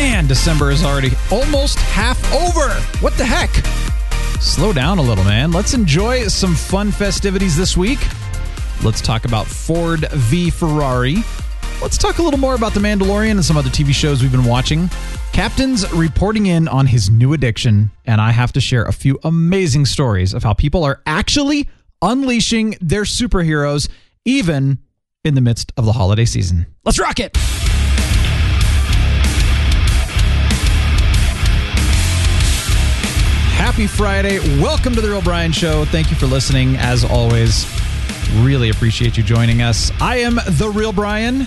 [0.00, 2.72] Man, December is already almost half over.
[3.00, 3.50] What the heck?
[4.40, 5.50] Slow down a little, man.
[5.50, 7.98] Let's enjoy some fun festivities this week.
[8.84, 11.16] Let's talk about Ford v Ferrari.
[11.82, 14.44] Let's talk a little more about The Mandalorian and some other TV shows we've been
[14.44, 14.88] watching.
[15.32, 19.84] Captain's reporting in on his new addiction, and I have to share a few amazing
[19.86, 21.68] stories of how people are actually
[22.02, 23.88] unleashing their superheroes,
[24.24, 24.78] even
[25.24, 26.66] in the midst of the holiday season.
[26.84, 27.36] Let's rock it!
[33.68, 34.38] Happy Friday.
[34.62, 35.84] Welcome to The Real Brian Show.
[35.84, 36.76] Thank you for listening.
[36.76, 37.66] As always,
[38.36, 39.92] really appreciate you joining us.
[40.00, 41.46] I am The Real Brian.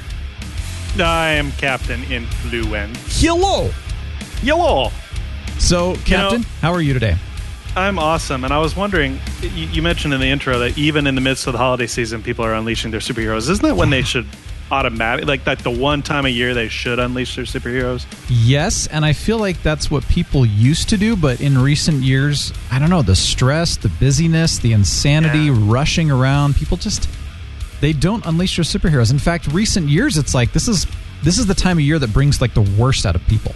[1.00, 3.20] I am Captain Influence.
[3.20, 3.72] Hello.
[4.42, 4.92] Hello.
[5.58, 7.18] So, Captain, know- how are you today?
[7.76, 9.20] I'm awesome, and I was wondering.
[9.42, 12.22] You, you mentioned in the intro that even in the midst of the holiday season,
[12.22, 13.50] people are unleashing their superheroes.
[13.50, 14.28] Isn't that when they should
[14.72, 18.06] automatic, like that, the one time a year they should unleash their superheroes?
[18.30, 22.54] Yes, and I feel like that's what people used to do, but in recent years,
[22.72, 25.56] I don't know, the stress, the busyness, the insanity, Yeah.
[25.58, 27.08] rushing around, people just
[27.82, 29.12] they don't unleash their superheroes.
[29.12, 30.86] In fact, recent years it's like this is
[31.24, 33.54] this is the time of year that brings like the worst out of people.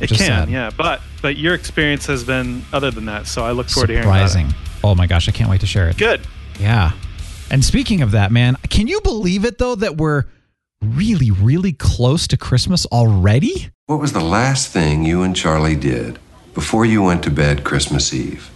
[0.00, 0.48] It can, sad.
[0.50, 0.70] yeah.
[0.76, 4.04] But but your experience has been other than that, so I look forward to hearing
[4.04, 4.54] Surprising.
[4.84, 5.96] Oh my gosh, I can't wait to share it.
[5.96, 6.20] Good.
[6.60, 6.92] Yeah.
[7.50, 10.24] And speaking of that, man, can you believe it though that we're
[10.82, 13.70] really, really close to Christmas already?
[13.86, 16.18] What was the last thing you and Charlie did
[16.52, 18.50] before you went to bed Christmas Eve?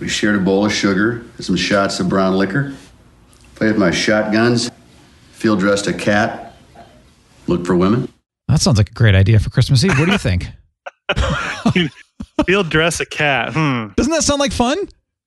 [0.00, 2.74] We shared a bowl of sugar and some shots of brown liquor.
[3.54, 4.70] Played with my shotguns.
[5.30, 6.56] Field dressed a cat.
[7.46, 8.08] Looked for women.
[8.48, 9.96] That sounds like a great idea for Christmas Eve.
[9.96, 10.48] What do you think?
[12.46, 13.52] Field dress a cat.
[13.52, 13.88] Hmm.
[13.94, 14.76] Doesn't that sound like fun?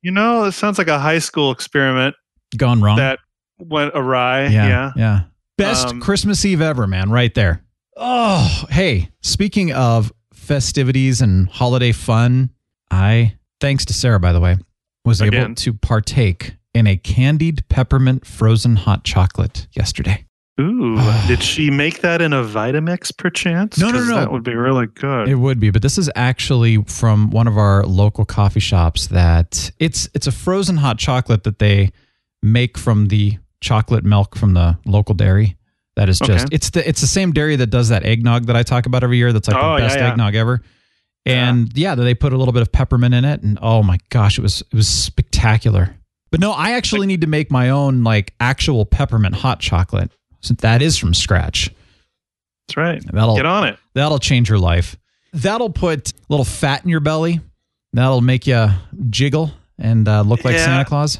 [0.02, 2.16] You know, it sounds like a high school experiment
[2.56, 2.98] Gone wrong.
[2.98, 3.20] that
[3.60, 4.48] went awry.
[4.48, 4.92] yeah, yeah.
[4.96, 5.20] yeah.
[5.58, 7.64] Best Um, Christmas Eve ever, man, right there.
[7.96, 12.52] Oh, hey, speaking of festivities and holiday fun,
[12.92, 14.58] I, thanks to Sarah, by the way,
[15.04, 20.26] was able to partake in a candied peppermint frozen hot chocolate yesterday.
[20.60, 20.98] Ooh,
[21.28, 23.78] did she make that in a Vitamix perchance?
[23.80, 24.16] No, no, no.
[24.16, 25.28] That would be really good.
[25.28, 29.72] It would be, but this is actually from one of our local coffee shops that
[29.80, 31.92] it's it's a frozen hot chocolate that they
[32.42, 35.56] make from the chocolate milk from the local dairy.
[35.96, 36.56] That is just Okay.
[36.56, 39.18] it's the it's the same dairy that does that eggnog that I talk about every
[39.18, 39.34] year.
[39.34, 40.12] That's like Oh, the best yeah.
[40.12, 40.62] eggnog ever.
[41.26, 41.96] And yeah.
[41.96, 44.62] they put a little bit of peppermint in it, and oh my gosh, it was
[44.62, 45.96] it was spectacular.
[46.32, 50.12] But no, I actually need to make my own like actual peppermint hot chocolate.
[50.42, 51.72] So that is from scratch.
[52.68, 53.04] That's right.
[53.12, 53.78] That'll Get on it.
[53.96, 54.96] That'll change your life.
[55.34, 57.40] That'll put a little fat in your belly.
[57.94, 58.68] That'll make you
[59.10, 60.66] jiggle and uh, look like Yeah.
[60.66, 61.20] Santa Claus.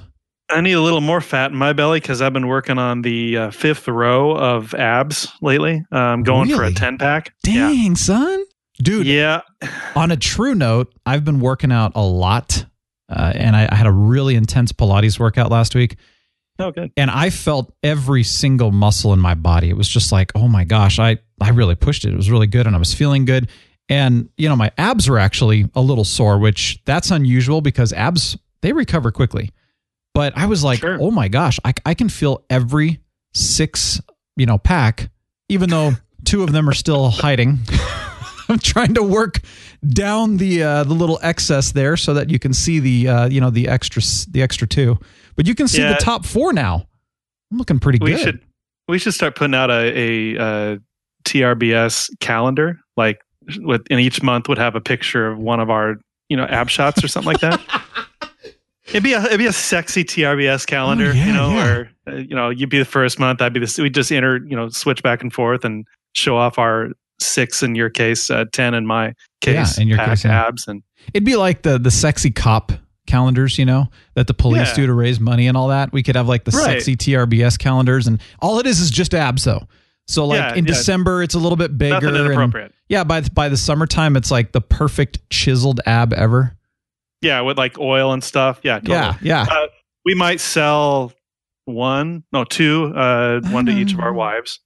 [0.50, 3.38] I need a little more fat in my belly because I've been working on the
[3.38, 5.84] uh, fifth row of abs lately.
[5.92, 7.34] I'm going for a 10 pack.
[7.44, 8.44] Dang, son.
[8.82, 9.42] Dude, Yeah.
[9.96, 12.66] on a true note, I've been working out a lot.
[13.10, 15.96] Uh, and I, I had a really intense Pilates workout last week.
[16.60, 16.92] Oh, good.
[16.98, 19.70] And I felt every single muscle in my body.
[19.70, 22.14] It was just like, oh my gosh, I, I really pushed it.
[22.14, 23.50] It was really good and I was feeling good.
[23.90, 28.38] And, you know, my abs were actually a little sore, which that's unusual because abs,
[28.62, 29.52] they recover quickly.
[30.18, 30.98] But I was like, Sure.
[31.00, 33.00] oh my gosh, I, I can feel every
[33.36, 34.02] six,
[34.36, 35.12] you know, pack,
[35.48, 35.92] even though
[36.26, 37.60] two of them are still hiding.
[38.50, 39.42] I'm trying to work
[39.88, 43.40] down the uh, the little excess there so that you can see the uh, you
[43.42, 44.02] know the extra
[44.32, 44.98] the extra two,
[45.36, 45.94] but you can see Yeah.
[45.94, 46.88] the top four now.
[47.52, 48.20] I'm looking pretty We good.
[48.22, 48.40] should
[48.88, 50.00] we should start putting out a,
[50.36, 50.78] a, uh
[51.26, 53.20] TRBS calendar, like
[53.60, 55.98] with, and each month would have a picture of one of our,
[56.30, 57.60] you know, ab shots or something like that.
[58.90, 61.56] It'd be a it'd be a sexy TRBS calendar, Oh, yeah, you know, yeah.
[61.56, 64.38] where uh, you know you'd be the first month, I'd be the we'd just enter,
[64.38, 66.90] you know, switch back and forth and show off our
[67.20, 70.46] six in your case, uh, ten in my case, Yeah, in your case, yeah.
[70.48, 72.72] abs and It'd be like the the sexy cop
[73.08, 74.76] calendars, you know, that the police Yeah.
[74.76, 75.94] do to raise money and all that.
[75.94, 76.66] We could have like the Right.
[76.82, 79.68] sexy TRBS calendars, and all it is is just abs, though.
[80.08, 80.66] So like Yeah, in.
[80.66, 82.12] December, it's a little bit bigger.
[82.12, 86.57] nothing and- yeah, by by the summertime, it's like the perfect chiseled ab ever.
[87.22, 88.60] Yeah, with like oil and stuff.
[88.64, 88.98] Yeah, totally.
[88.98, 89.46] Yeah, yeah.
[89.50, 89.68] Uh,
[90.06, 91.14] we might sell
[91.66, 94.60] one, no, two, uh, one to each of our wives.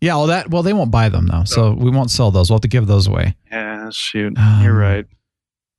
[0.00, 2.50] Yeah, well that well they won't buy them though, so we won't sell those.
[2.50, 3.36] We'll have to give those away.
[3.50, 4.36] Yeah, Ah, shoot.
[4.38, 5.06] Um, You're right.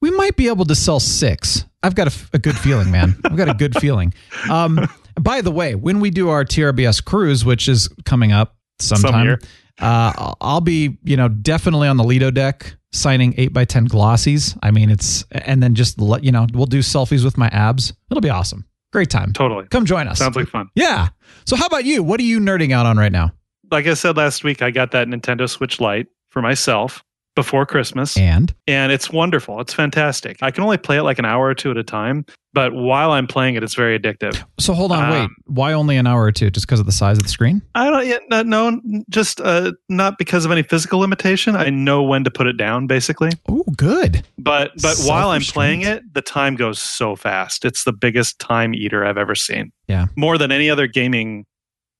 [0.02, 1.66] We might be able to sell six.
[1.84, 3.16] I've got a good feeling, man.
[3.24, 4.14] I've got a good feeling.
[4.50, 4.88] Um,
[5.20, 9.40] by the way, when we do our TRBS cruise, which is coming up sometime, year.
[9.80, 14.58] uh, I'll be, you know, definitely on the Lido deck signing eight by ten glossies.
[14.64, 17.94] I mean, it's and then just let you know, we'll do selfies with my abs.
[18.10, 18.66] It'll be awesome.
[18.94, 19.34] Great time.
[19.34, 19.68] Totally.
[19.68, 20.20] Come join us.
[20.20, 20.70] Sounds like fun.
[20.76, 21.10] yeah.
[21.46, 22.02] So, how about you?
[22.02, 23.32] What are you nerding out on right now?
[23.72, 27.04] Like I said last week, I got that Nintendo Switch Lite for myself
[27.36, 28.18] before Christmas.
[28.18, 29.60] And and it's wonderful.
[29.60, 30.38] It's fantastic.
[30.42, 33.12] I can only play it like an hour or two at a time, but while
[33.12, 34.42] I'm playing it, it's very addictive.
[34.60, 35.22] so, hold on, wait.
[35.24, 36.50] Um, Why only an hour or two?
[36.50, 37.62] Just because of the size of the screen?
[37.76, 41.56] I don't yet no, no just uh, not because of any physical limitation.
[41.56, 43.32] I know when to put it down, basically.
[43.50, 44.26] Oh, good.
[44.38, 47.66] But but while I'm playing it, the time goes so fast.
[47.66, 49.72] It's the biggest time eater I've ever seen.
[49.88, 50.08] Yeah.
[50.16, 51.46] more than any other gaming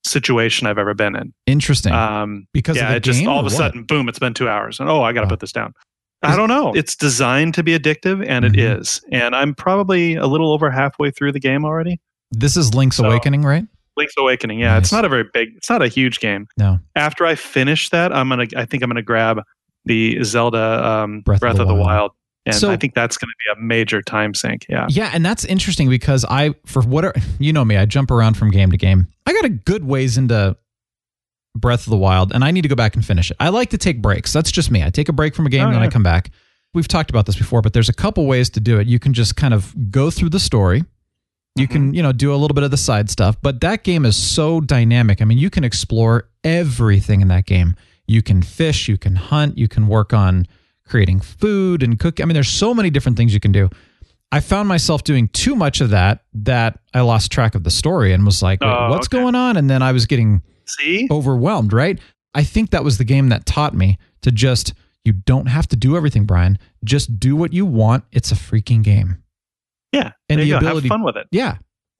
[0.06, 1.34] situation I've ever been in.
[1.46, 1.92] Interesting.
[1.94, 3.52] Um, because yeah, of the it just all of a what?
[3.54, 4.08] sudden, boom!
[4.10, 5.30] It's been two hours, and oh, I got to Wow.
[5.32, 5.74] put this down.
[6.24, 6.74] I don't know.
[6.74, 8.80] It's designed to be addictive, and it Mhm.
[8.80, 9.02] is.
[9.12, 12.00] And I'm probably a little over halfway through the game already.
[12.32, 13.66] This is Link's So- Awakening, right?
[13.96, 14.60] Link's Awakening.
[14.60, 14.84] Yeah, Nice.
[14.86, 15.50] it's not a very big.
[15.56, 16.48] It's not a huge game.
[16.58, 16.80] No.
[16.96, 18.48] After I finish that, I'm gonna.
[18.58, 19.42] I think I'm gonna grab
[19.86, 21.86] the Zelda um, Breath Breath, of the of the Wild.
[21.86, 22.12] Wild,
[22.46, 24.66] and So- I think that's going to be a major time sink.
[24.70, 24.86] Yeah.
[24.90, 28.36] Yeah, and that's interesting because I, for what are, you know me, I jump around
[28.38, 29.08] from game to game.
[29.26, 30.56] I got a good ways into
[31.58, 33.38] Breath of the Wild, and I need to go back and finish it.
[33.40, 34.34] I like to take breaks.
[34.34, 34.84] That's just me.
[34.84, 36.32] I take a break from a game, Oh, and then I come back.
[36.74, 38.88] We've talked about this before, but there's a couple ways to do it.
[38.88, 40.84] You can just kind of go through the story.
[41.56, 41.94] You can, Mm-hmm.
[41.94, 44.60] you know, do a little bit of the side stuff, but that game is so
[44.60, 45.22] dynamic.
[45.22, 47.78] I mean, you can explore everything in that game.
[48.08, 50.46] You can fish, you can hunt, you can work on
[50.88, 52.20] creating food and cook.
[52.22, 53.70] I mean, there's so many different things you can do.
[54.32, 58.12] I found myself doing too much of that that I lost track of the story
[58.12, 59.20] and was like, Oh, what's okay.
[59.20, 59.56] going on?
[59.58, 61.08] And then I was getting See.
[61.12, 62.00] overwhelmed, right?
[62.34, 64.74] I think that was the game that taught me to just,
[65.06, 66.58] you don't have to do everything, Brian.
[66.84, 68.04] Just do what you want.
[68.12, 69.24] It's a freaking game.
[69.94, 70.12] Yeah.
[70.28, 71.28] And the ability- Have fun with it.
[71.32, 71.58] Yeah.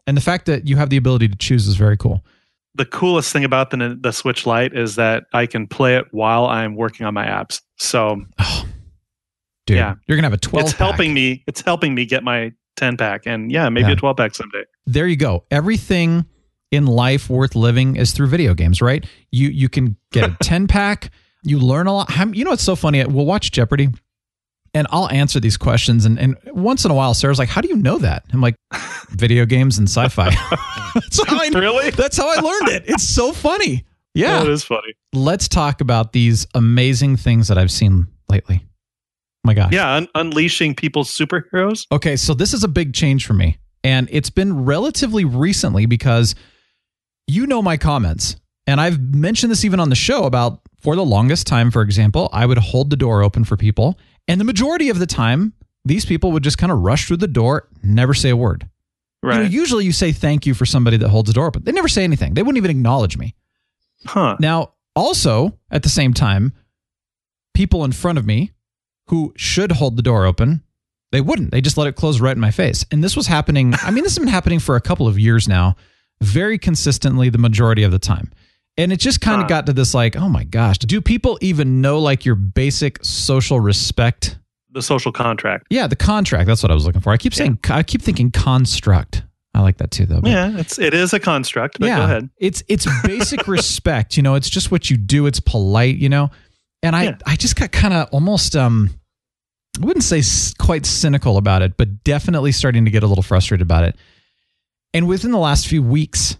[0.08, 2.24] And the fact that you have the ability to choose is very cool.
[2.78, 6.46] the coolest thing about the the Switch Lite is that I can play it while
[6.46, 7.62] I'm working on my apps.
[7.78, 8.66] So Oh,
[9.66, 9.96] dude, Yeah.
[10.08, 11.44] you're to have a 12 it's helping me.
[11.48, 13.94] It's helping me get my 10 pack, and yeah, maybe Yeah.
[13.94, 14.64] a 12 pack someday.
[14.86, 15.44] there you go.
[15.52, 16.26] Everything
[16.72, 19.06] in life worth living is through video games, right?
[19.32, 21.12] You you can get a 10 pack,
[21.44, 22.12] you learn a lot.
[22.36, 23.04] You know what's so funny?
[23.06, 23.90] We'll watch Jeopardy
[24.74, 27.70] and I'll answer these questions and, and once in a while Sarah's like, "How do
[27.70, 28.56] you know that?" I'm like,
[29.12, 30.30] "Video games and sci-fi."
[30.96, 31.92] that's how I Really?
[31.92, 32.84] That's how I learned it.
[32.88, 33.86] It's so funny.
[34.14, 34.44] Yeah.
[34.44, 34.94] that is funny.
[35.14, 38.66] Let's talk about these amazing things that I've seen lately.
[39.46, 39.72] My gosh.
[39.72, 41.86] Yeah, un- unleashing people's superheroes.
[41.92, 43.58] Okay, so this is a big change for me.
[43.84, 46.36] And it's been relatively recently because
[47.28, 48.36] you know my comments.
[48.68, 52.30] And I've mentioned this even on the show about for the longest time, for example,
[52.34, 54.00] I would hold the door open for people.
[54.28, 55.54] And the majority of the time,
[55.84, 58.68] these people would just kind of rush through the door, never say a word.
[59.24, 59.52] You know, Right.
[59.52, 61.64] usually you say thank you for somebody that holds the door open.
[61.64, 62.34] They never say anything.
[62.34, 63.36] They wouldn't even acknowledge me.
[64.08, 64.38] Huh.
[64.40, 66.54] Now, also at the same time,
[67.54, 68.52] people in front of me
[69.08, 70.64] who should hold the door open,
[71.12, 71.52] they wouldn't.
[71.52, 72.86] They just let it close right in my face.
[72.92, 73.74] And this was happening.
[73.82, 75.76] I mean, this has been happening for a couple of years now,
[76.22, 78.32] very consistently the majority of the time.
[78.78, 79.48] And it just kind of Huh.
[79.50, 83.60] got to this like, oh my gosh, do people even know like your basic social
[83.60, 84.38] respect?
[84.72, 85.68] The social contract.
[85.70, 86.48] Yeah, the contract.
[86.48, 87.12] That's what I was looking for.
[87.14, 89.24] I keep saying, I keep thinking construct.
[89.54, 90.20] I like that too, though.
[90.20, 91.80] but- Yeah, it's it is a construct.
[91.80, 92.30] But go ahead.
[92.38, 94.18] it's it's basic respect.
[94.18, 95.28] You know, it's just what you do.
[95.28, 95.96] It's polite.
[95.96, 96.30] You know,
[96.86, 97.18] and I Yeah.
[97.26, 98.90] I just got kind of almost um,
[99.82, 100.22] I wouldn't say
[100.58, 103.96] quite cynical about it, but definitely starting to get a little frustrated about it.
[104.94, 106.38] And within the last few weeks,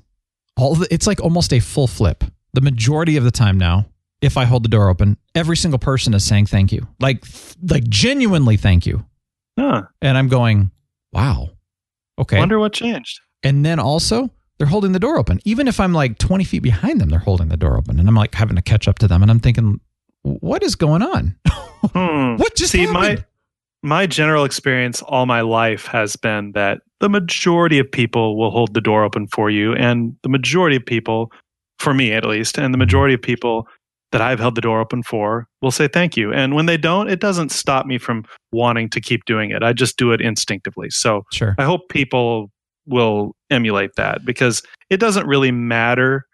[0.58, 2.24] all the, it's like almost a full flip.
[2.54, 3.86] The majority of the time now,
[4.22, 7.26] if I hold the door open, every single person is saying thank you, like
[7.70, 9.06] like genuinely thank you,
[9.60, 9.84] Huh.
[10.02, 10.72] and I'm going,
[11.12, 11.50] wow,
[12.18, 12.40] okay.
[12.40, 13.20] Wonder what changed.
[13.44, 15.42] And then also, they're holding the door open.
[15.44, 18.00] Even if I'm like 20 feet behind them, they're holding the door open.
[18.00, 19.22] And I'm like having to catch up to them.
[19.22, 19.82] And I'm thinking,
[20.26, 21.36] what is going on?
[21.94, 22.36] Hmm.
[22.38, 23.24] what just See, happened?
[23.84, 28.50] my my general experience all my life has been that the majority of people will
[28.50, 31.32] hold the door open for you, and the majority of people,
[31.78, 33.68] for me at least, and the majority of people
[34.12, 36.34] that I've held the door open for will say thank you.
[36.34, 39.62] And when they don't, it doesn't stop me from wanting to keep doing it.
[39.62, 40.90] I just do it instinctively.
[40.90, 41.54] So Sure.
[41.60, 42.50] I hope people
[42.88, 46.26] will emulate that because it doesn't really matter.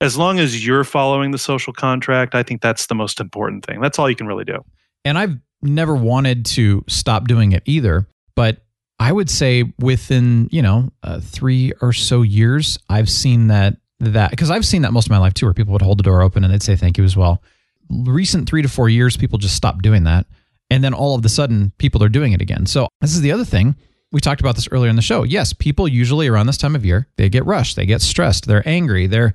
[0.00, 3.80] As long as you're following the social contract, I think that's the most important thing.
[3.80, 4.64] That's all you can really do.
[5.04, 8.06] And I've never wanted to stop doing it either.
[8.34, 8.58] But
[8.98, 14.30] I would say within, you know, uh, three or so years, I've seen that, that,
[14.30, 16.22] because I've seen that most of my life too, where people would hold the door
[16.22, 17.42] open and they'd say thank you as well.
[17.90, 20.26] Recent three to four years, people just stopped doing that.
[20.70, 22.66] And then all of a sudden, people are doing it again.
[22.66, 23.76] So, this is the other thing.
[24.10, 25.22] We talked about this earlier in the show.
[25.24, 28.66] Yes, people usually around this time of year, they get rushed, they get stressed, they're
[28.66, 29.34] angry, they're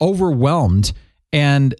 [0.00, 0.92] overwhelmed.
[1.32, 1.74] And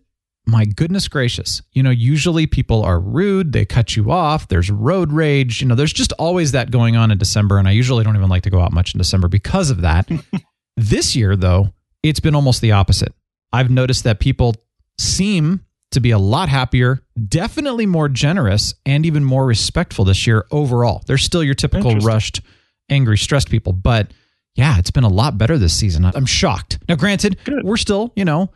[0.46, 5.10] my goodness gracious, you know, usually people are rude, they cut you off, there's road
[5.10, 7.58] rage, you know, there's just always that going on in December.
[7.58, 10.10] And I usually don't even like to go out much in December because of that.
[10.76, 13.14] this year, though, it's been almost the opposite.
[13.52, 14.54] I've noticed that people
[14.98, 20.44] seem to be a lot happier, definitely more generous, and even more respectful this year
[20.50, 21.02] overall.
[21.06, 22.42] They're still your typical rushed,
[22.90, 24.12] angry, stressed people, but
[24.54, 26.04] yeah, it's been a lot better this season.
[26.04, 26.78] I'm shocked.
[26.88, 27.64] Now, granted, Good.
[27.64, 28.50] we're still, you know,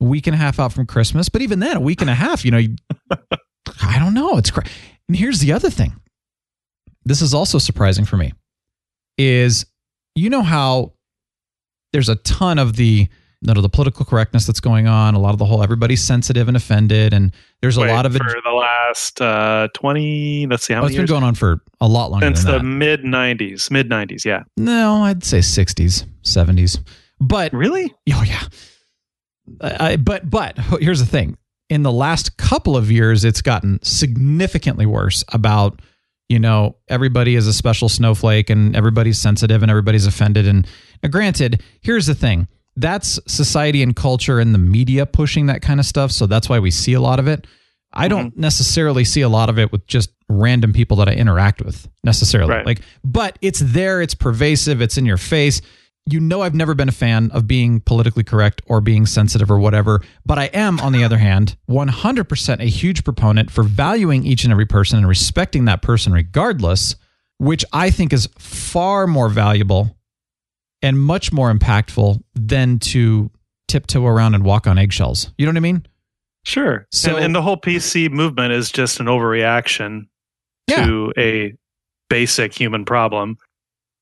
[0.00, 2.14] a week and a half out from Christmas, but even then, a week and a
[2.14, 2.60] half, you know,
[3.82, 4.36] I don't know.
[4.36, 4.70] It's crazy.
[5.08, 5.94] And here's the other thing.
[7.04, 8.32] This is also surprising for me.
[9.18, 9.66] Is
[10.14, 10.94] you know how
[11.92, 13.08] there's a ton of the
[13.42, 16.46] you know, the political correctness that's going on, a lot of the whole everybody's sensitive
[16.46, 20.46] and offended, and there's Wait, a lot of it for the last uh, twenty.
[20.46, 20.94] Let's see how oh, many.
[20.94, 23.68] It's been going on for a lot longer since the mid '90s.
[23.68, 24.44] Mid '90s, yeah.
[24.56, 26.78] No, I'd say '60s, '70s.
[27.18, 28.42] But really, oh yeah.
[29.60, 31.36] I, but but here's the thing:
[31.68, 35.24] in the last couple of years, it's gotten significantly worse.
[35.32, 35.82] About
[36.28, 40.46] you know everybody is a special snowflake, and everybody's sensitive, and everybody's offended.
[40.46, 40.64] And
[41.10, 42.46] granted, here's the thing:
[42.76, 46.10] that's society and culture and the media pushing that kind of stuff.
[46.10, 47.46] So that's why we see a lot of it.
[47.92, 48.40] I don't mm-hmm.
[48.40, 52.54] necessarily see a lot of it with just random people that I interact with necessarily.
[52.54, 52.64] Right.
[52.64, 55.60] Like, but it's there, it's pervasive, it's in your face
[56.06, 59.58] you know I've never been a fan of being politically correct or being sensitive or
[59.58, 64.44] whatever, but I am, on the other hand, 100% a huge proponent for valuing each
[64.44, 66.96] and every person and respecting that person regardless,
[67.38, 69.96] which I think is far more valuable
[70.82, 73.30] and much more impactful than to
[73.68, 75.32] tiptoe around and walk on eggshells.
[75.38, 75.86] You know what I mean?
[76.44, 76.86] Sure.
[76.90, 80.06] So, and, and the whole PC movement is just an overreaction
[80.68, 80.84] yeah.
[80.84, 81.54] to a
[82.10, 83.38] basic human problem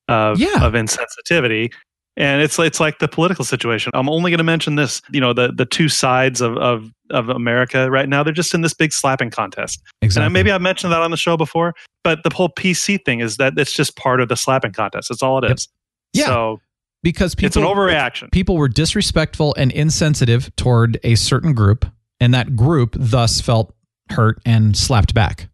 [0.07, 0.65] of, yeah.
[0.65, 1.71] of insensitivity
[2.17, 3.91] and it's it's like the political situation.
[3.95, 5.01] I'm only going to mention this.
[5.11, 8.21] You know, the the two sides of of of America right now.
[8.21, 9.81] They're just in this big slapping contest.
[10.01, 10.25] Exactly.
[10.25, 11.73] And maybe I've mentioned that on the show before,
[12.03, 15.09] but the whole PC thing is that it's just part of the slapping contest.
[15.09, 15.67] That's all it is.
[16.13, 16.21] Yep.
[16.21, 16.25] Yeah.
[16.25, 16.61] So
[17.03, 18.31] because people, it's an overreaction.
[18.31, 21.85] People were disrespectful and insensitive toward a certain group,
[22.19, 23.73] and that group thus felt
[24.09, 25.49] hurt and slapped back.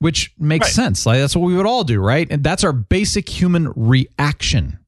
[0.00, 0.72] Which makes right.
[0.72, 1.06] sense.
[1.06, 2.26] Like that's what we would all do, right?
[2.30, 4.78] And that's our basic human reaction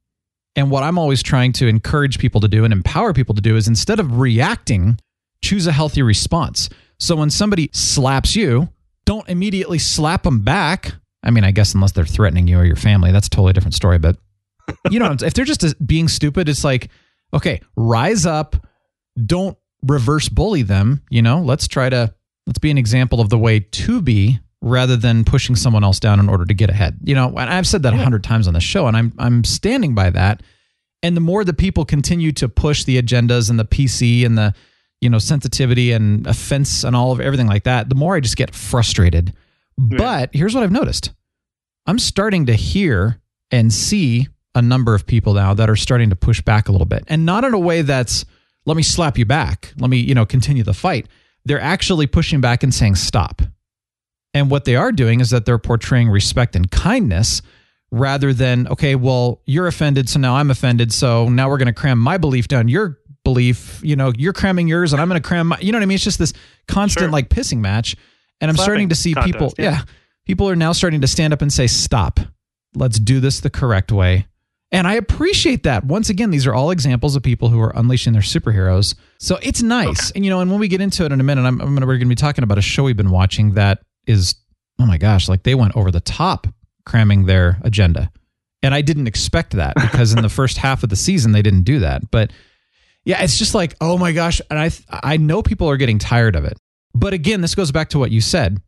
[0.57, 3.57] and what I'm always trying to encourage people to do and empower people to do
[3.57, 4.99] is instead of reacting,
[5.43, 6.71] choose a healthy response.
[6.99, 8.71] So when somebody slaps you,
[9.05, 10.95] don't immediately slap them back.
[11.23, 13.75] I mean, I guess unless they're threatening you or your family, that's a totally different
[13.75, 13.99] story.
[13.99, 14.17] But
[14.91, 16.91] you know, if they're just uh, being stupid, it's like,
[17.33, 18.57] okay, rise up.
[19.25, 21.03] Don't reverse bully them.
[21.11, 22.15] You know, let's try to
[22.47, 26.21] let's be an example of the way to be rather than pushing someone else down
[26.21, 26.99] in order to get ahead.
[27.03, 29.45] You know, and I've said that a hundred times on the show, and I'm I'm
[29.45, 30.43] standing by that.
[31.03, 34.55] And the more the people continue to push the agendas and the PC and the
[35.01, 38.37] you know sensitivity and offense and all of everything like that, the more I just
[38.37, 39.35] get frustrated.
[39.79, 39.99] Yeah.
[39.99, 41.13] But here's what I've noticed:
[41.87, 43.21] I'm starting to hear
[43.51, 46.87] and see a number of people now that are starting to push back a little
[46.87, 48.25] bit, and not in a way that's
[48.65, 51.07] let me slap you back, let me you know continue the fight.
[51.45, 53.43] They're actually pushing back and saying stop
[54.37, 57.41] and what they are doing is that they're portraying respect and kindness
[57.91, 60.93] rather than, okay, well, you're offended, so now I'm offended.
[60.93, 63.81] So now we're going to cram my belief down your belief.
[63.83, 65.87] You know, you're cramming yours and I'm going to cram my, you know what I
[65.87, 65.95] mean?
[65.95, 66.35] It's just this
[66.69, 67.11] constant sure.
[67.11, 67.97] like pissing match.
[68.43, 69.71] And I'm Slapping starting to see contest, people, yeah.
[69.71, 69.83] yeah,
[70.27, 72.21] people are now starting to stand up and say, stop,
[72.75, 74.27] let's do this the correct way.
[74.77, 75.85] And I appreciate that.
[75.85, 78.95] Once again, these are all examples of people who are unleashing their superheroes.
[79.19, 80.11] So it's nice.
[80.11, 80.17] Okay.
[80.17, 81.87] And, you know, and when we get into it in a minute, I'm, I'm gonna,
[81.87, 84.35] we're going to be talking about a show we've been watching that is
[84.79, 86.47] oh my gosh, like they went over the top
[86.85, 88.11] cramming their agenda.
[88.63, 91.63] And I didn't expect that because in the first half of the season they didn't
[91.63, 92.11] do that.
[92.11, 92.31] But
[93.07, 96.37] yeah, it's just like, oh my gosh, and I I know people are getting tired
[96.37, 96.59] of it.
[96.95, 98.61] But again, this goes back to what you said.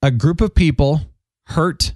[0.00, 1.00] A group of people
[1.46, 1.92] hurt,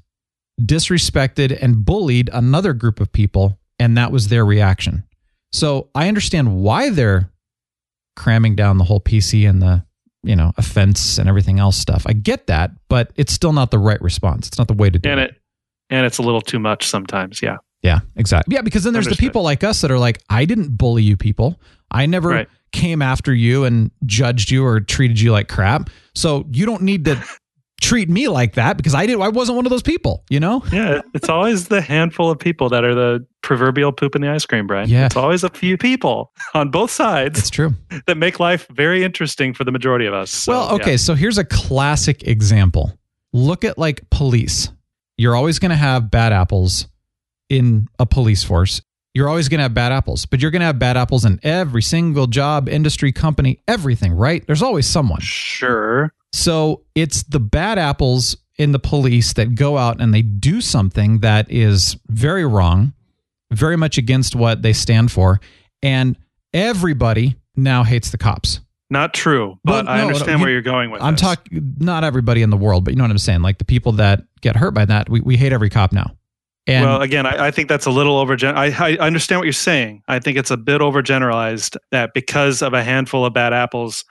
[0.60, 5.04] disrespected and bullied another group of people and that was their reaction.
[5.52, 7.30] So, I understand why they're
[8.16, 9.84] cramming down the whole PC and the
[10.22, 12.04] you know, offense and everything else stuff.
[12.06, 14.48] I get that, but it's still not the right response.
[14.48, 15.30] It's not the way to do and it.
[15.30, 15.36] it.
[15.90, 17.40] And it's a little too much sometimes.
[17.40, 17.56] Yeah.
[17.82, 18.54] Yeah, exactly.
[18.54, 19.24] Yeah, because then there's Understood.
[19.24, 21.60] the people like us that are like, I didn't bully you people.
[21.92, 22.48] I never right.
[22.72, 25.88] came after you and judged you or treated you like crap.
[26.14, 27.22] So you don't need to
[27.80, 29.22] treat me like that because I didn't.
[29.22, 30.62] I wasn't one of those people, you know?
[30.72, 34.44] Yeah, it's always the handful of people that are the proverbial poop in the ice
[34.44, 34.88] cream, Brian.
[34.88, 35.06] Yeah.
[35.06, 37.74] It's always a few people on both sides It's true.
[38.06, 40.30] that make life very interesting for the majority of us.
[40.30, 40.96] So, well, okay, yeah.
[40.96, 42.98] so here's a classic example.
[43.32, 44.70] Look at like police.
[45.16, 46.88] You're always going to have bad apples
[47.48, 48.82] in a police force.
[49.18, 51.40] You're always going to have bad apples, but you're going to have bad apples in
[51.42, 54.46] every single job, industry, company, everything, right?
[54.46, 55.18] There's always someone.
[55.20, 56.12] Sure.
[56.32, 61.18] So it's the bad apples in the police that go out and they do something
[61.18, 62.92] that is very wrong,
[63.50, 65.40] very much against what they stand for.
[65.82, 66.16] And
[66.54, 68.60] everybody now hates the cops.
[68.88, 72.04] Not true, but Well, I no, understand you- where you're going with I'm talking not
[72.04, 73.42] everybody in the world, but you know what I'm saying?
[73.42, 76.12] Like the people that get hurt by that, we, we hate every cop now.
[76.68, 78.54] And well, again, I, I think that's a little overgen.
[78.54, 80.02] I, I understand what you're saying.
[80.06, 84.04] I think it's a bit overgeneralized that because of a handful of bad apples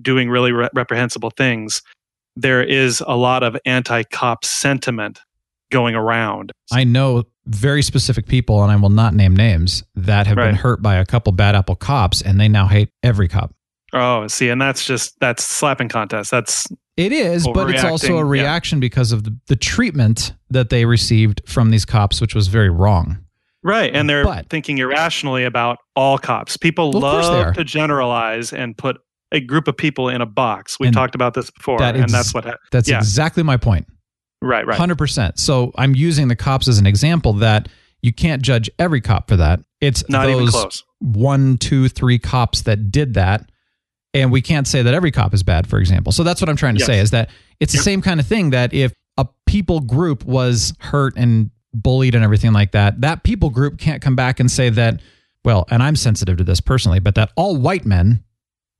[0.00, 1.82] doing really re- reprehensible things,
[2.36, 5.20] there is a lot of anti-cop sentiment
[5.72, 6.52] going around.
[6.70, 10.82] I know very specific people, and I will not name names, that have been hurt
[10.82, 13.54] by a couple bad apple cops, and they now hate every cop.
[13.94, 16.30] Oh, see, and that's just that's slapping contest.
[16.30, 18.42] That's It is, but it's also a Overreacting, yeah.
[18.42, 22.70] reaction because of the, the treatment that they received from these cops, which was very
[22.70, 23.18] wrong.
[23.62, 26.56] right, and they're But- thinking irrationally about all cops.
[26.56, 27.44] People Well, of course they are.
[27.46, 28.98] love to generalize and put
[29.32, 30.78] a group of people in a box.
[30.78, 32.44] We And talked about this before, that and ex- that's what.
[32.44, 33.86] Ha- That's yeah, exactly my point.
[34.42, 34.78] right, right.
[34.78, 35.38] 100%.
[35.38, 37.68] So I'm using the cops as an example that
[38.02, 39.60] you can't judge every cop for that.
[39.80, 40.82] It's Not those even close.
[41.00, 43.48] one, two, three cops that did that.
[44.14, 46.12] And we can't say that every cop is bad, for example.
[46.12, 46.86] So that's what I'm trying to Yes.
[46.86, 47.28] say is that
[47.60, 47.84] it's the Yep.
[47.84, 52.52] same kind of thing that if a people group was hurt and bullied and everything
[52.52, 55.00] like that, that people group can't come back and say that,
[55.44, 58.22] well, and I'm sensitive to this personally, but that all white men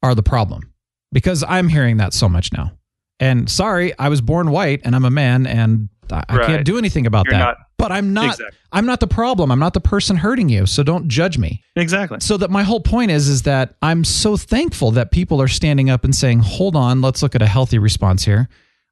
[0.02, 0.72] are the problem
[1.12, 2.72] because I'm hearing that so much now.
[3.20, 6.46] And sorry, I was born white and I'm a man and I, Right.
[6.46, 7.38] can't do anything about You're that.
[7.38, 8.46] not- but I'm not Exactly.
[8.72, 9.50] I'm not the problem.
[9.50, 10.66] I'm not the person hurting you.
[10.66, 11.62] So don't judge me.
[11.76, 12.18] Exactly.
[12.20, 15.90] So that my whole point is is that I'm so thankful that people are standing
[15.90, 18.48] up and saying, "Hold on, let's look at a healthy response here.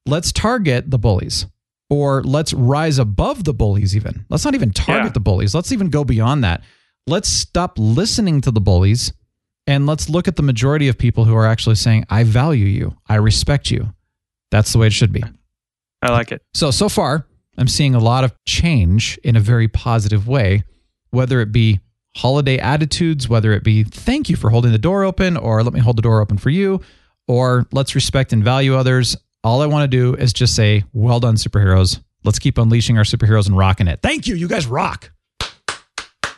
[0.07, 1.47] Let's target the bullies."
[1.91, 4.25] Or let's rise above the bullies even.
[4.31, 5.12] Let's not even target Yeah.
[5.12, 5.55] the bullies.
[5.55, 6.62] Let's even go beyond that.
[7.07, 9.12] Let's stop listening to the bullies
[9.66, 12.96] and let's look at the majority of people who are actually saying, "I value you.
[13.09, 13.92] I respect you."
[14.53, 15.25] That's the way it should be.
[16.03, 16.43] I like it.
[16.53, 20.65] So, so far, I'm seeing a lot of change in a very positive way,
[21.11, 21.81] whether it be
[22.15, 25.81] holiday attitudes, whether it be thank you for holding the door open, or let me
[25.81, 26.83] hold the door open for you,
[27.27, 29.17] or let's respect and value others.
[29.43, 31.99] All I want to do is just say, well done, superheroes.
[32.23, 34.01] Let's keep unleashing our superheroes and rocking it.
[34.03, 34.35] Thank you.
[34.35, 35.11] You guys rock.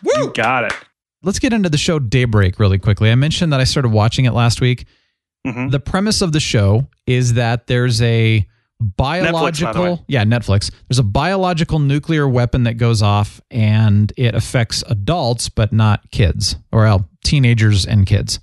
[0.05, 0.74] You got it.
[1.24, 3.11] Let's get into the show Daybreak really quickly.
[3.11, 4.87] I mentioned that I started watching it last week.
[5.46, 5.70] Mhm.
[5.70, 8.46] The premise of the show is that there's a
[8.80, 9.98] biological way.
[10.09, 10.70] yeah netflix.
[10.88, 16.57] There's a biological nuclear weapon that goes off and it affects adults but not kids
[16.72, 18.40] or well, teenagers and kids.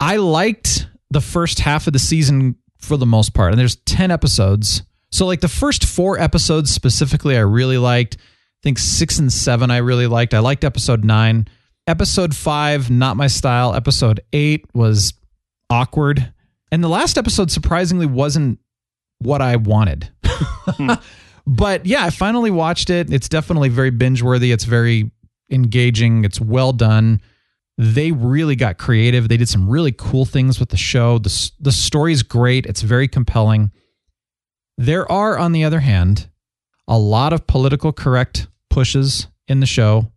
[0.00, 4.10] I liked the first half of the season for the most part and there's 10
[4.10, 4.82] episodes.
[5.10, 8.16] So like the first four episodes specifically i really liked.
[8.16, 10.34] I think six and seven i really liked.
[10.34, 11.46] I liked episode nine.
[11.86, 13.74] Episode five not my style.
[13.74, 15.12] Episode eight was
[15.70, 16.32] awkward
[16.70, 18.58] and the last episode surprisingly wasn't
[19.18, 20.10] what I wanted.
[20.24, 20.92] Hmm.
[21.46, 23.12] but yeah, I finally watched it.
[23.12, 24.52] It's definitely very binge worthy.
[24.52, 25.10] It's very
[25.50, 26.24] engaging.
[26.24, 27.20] It's well done.
[27.78, 29.28] They really got creative.
[29.28, 31.18] They did some really cool things with the show.
[31.18, 32.66] The, the story's great.
[32.66, 33.70] It's very compelling.
[34.76, 36.28] There are, on the other hand,
[36.86, 40.12] a lot of political correct pushes in the show.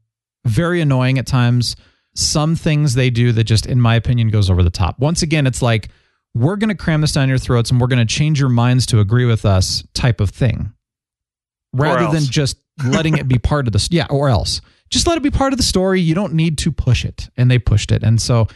[0.45, 1.75] Very annoying at times.
[2.13, 4.99] Some things they do that just, in my opinion, goes over the top.
[4.99, 5.89] Once again, it's like,
[6.33, 8.85] we're going to cram this down your throats and we're going to change your minds
[8.87, 10.73] to agree with us type of thing.
[11.73, 14.61] Rather than just letting it be part of the yeah or else.
[14.89, 16.01] Just let it be part of the story.
[16.01, 17.29] You don't need to push it.
[17.37, 18.03] And they pushed it.
[18.03, 18.47] And so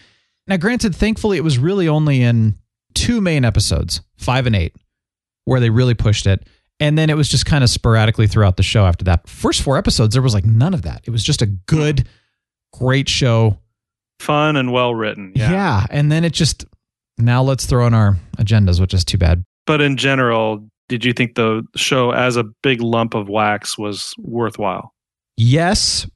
[0.48, 2.58] now granted thankfully it was really only in
[2.94, 4.76] two main episodes five and eight
[5.46, 6.48] where they really pushed it.
[6.80, 9.30] And then it was just kind of sporadically throughout the show after that.
[9.30, 11.02] First four episodes there was like none of that.
[11.06, 12.08] It was just a good
[12.80, 13.58] great show
[14.20, 15.34] Fun and well written.
[15.36, 15.52] Yeah.
[15.52, 16.66] yeah and then it just
[17.18, 21.14] now let's throw in our agendas which is too bad But in general, did you
[21.14, 24.94] think the show as a big lump of wax was worthwhile?
[25.38, 26.08] Yes,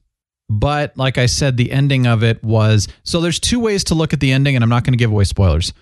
[0.48, 4.12] but like I said, the ending of it was so there's two ways to look
[4.12, 5.72] at the ending, and I'm not going to give away spoilers.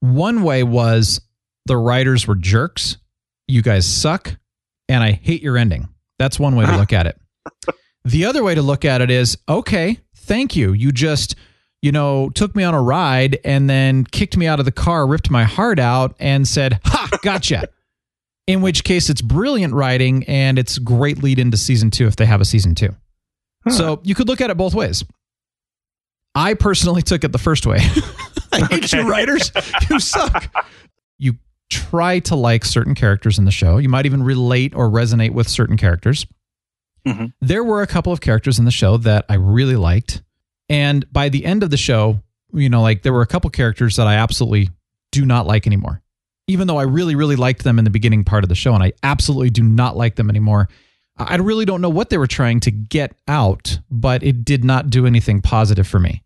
[0.00, 1.20] One way was
[1.66, 2.96] the writers were jerks.
[3.46, 4.36] You guys suck,
[4.88, 5.88] and I hate your ending.
[6.18, 7.18] That's one way to look at it.
[8.04, 10.72] The other way to look at it is okay, thank you.
[10.72, 11.34] You just,
[11.82, 15.06] you know, took me on a ride and then kicked me out of the car,
[15.06, 17.68] ripped my heart out, and said, Ha, gotcha.
[18.46, 22.24] In which case, it's brilliant writing and it's great lead into season two if they
[22.24, 22.94] have a season two.
[23.68, 25.04] So you could look at it both ways.
[26.34, 27.78] I personally took it the first way.
[28.52, 29.52] I hate you writers.
[29.90, 30.50] You suck.
[31.18, 31.34] You
[31.68, 33.76] try to like certain characters in the show.
[33.76, 36.26] You might even relate or resonate with certain characters.
[37.06, 37.32] Mhm.
[37.40, 40.22] There were a couple of characters in the show that I really liked.
[40.68, 42.20] And by the end of the show,
[42.52, 44.70] you know, like there were a couple characters that I absolutely
[45.12, 46.02] do not like anymore.
[46.46, 48.82] Even though I really, really liked them in the beginning part of the show, and
[48.82, 50.68] I absolutely do not like them anymore.
[51.18, 54.64] I I really don't know what they were trying to get out, but it did
[54.64, 56.22] not do anything positive for me.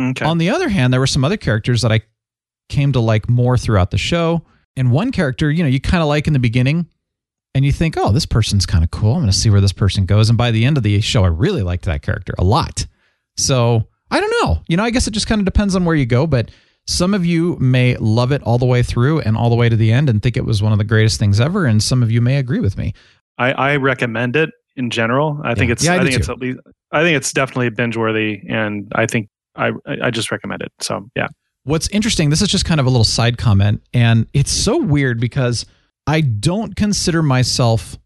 [0.00, 0.24] Okay.
[0.24, 2.00] On the other hand, there were some other characters that I
[2.68, 4.42] came to like more throughout the show.
[4.76, 6.86] And one character, you know, you kind of like in the beginning
[7.54, 9.12] and you think, oh, this person's kind of cool.
[9.12, 10.28] I'm going to see where this person goes.
[10.28, 12.86] And by the end of the show, I really liked that character a lot.
[13.36, 14.62] So I don't know.
[14.68, 16.26] You know, I guess it just kind of depends on where you go.
[16.26, 16.50] But
[16.86, 19.76] some of you may love it all the way through and all the way to
[19.76, 21.64] the end and think it was one of the greatest things ever.
[21.64, 22.92] And some of you may agree with me.
[23.38, 25.40] I, I recommend it in general.
[25.44, 26.58] I think it's Yeah, I I, think it's at least
[26.92, 29.70] I think it's definitely binge worthy and I think I
[30.02, 30.72] I just recommend it.
[30.80, 31.28] So yeah.
[31.62, 35.18] What's interesting, this is just kind of a little side comment, and it's so weird
[35.18, 35.64] because
[36.06, 37.98] I don't consider myself,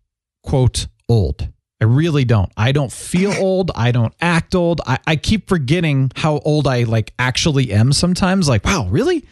[0.43, 1.49] quote, old.
[1.81, 2.51] I really don't.
[2.57, 3.71] I don't feel old.
[3.75, 4.81] I don't act old.
[4.87, 8.49] I, I keep forgetting how old I like actually am sometimes.
[8.49, 9.25] Like, wow, really?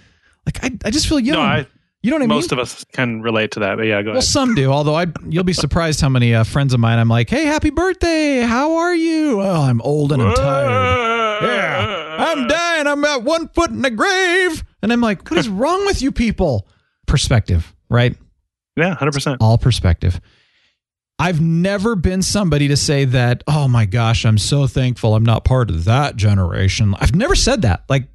[0.47, 1.37] Like I, I just feel young.
[1.39, 1.67] No, I
[2.03, 2.37] you know what I mean?
[2.37, 3.77] most of us can relate to that.
[3.79, 4.25] But yeah, go Well, ahead.
[4.25, 4.71] some do.
[4.71, 7.01] Although I, you'll be surprised how many uh, friends of mine.
[7.01, 8.43] I'm like, hey, happy birthday!
[8.43, 9.41] How are you?
[9.43, 11.43] Oh, I'm old and I'm tired.
[11.43, 12.87] Yeah, I'm dying.
[12.87, 16.13] I'm at one foot in the grave, and I'm like, what is wrong with you
[16.13, 16.69] people?
[17.07, 18.17] Perspective, right?
[18.77, 19.39] Yeah, hundred percent.
[19.41, 20.21] All perspective.
[21.19, 25.45] I've never been somebody to say that, oh my gosh, I'm so thankful I'm not
[25.45, 26.95] part of that generation.
[26.99, 27.85] I've never said that.
[27.89, 28.09] Like,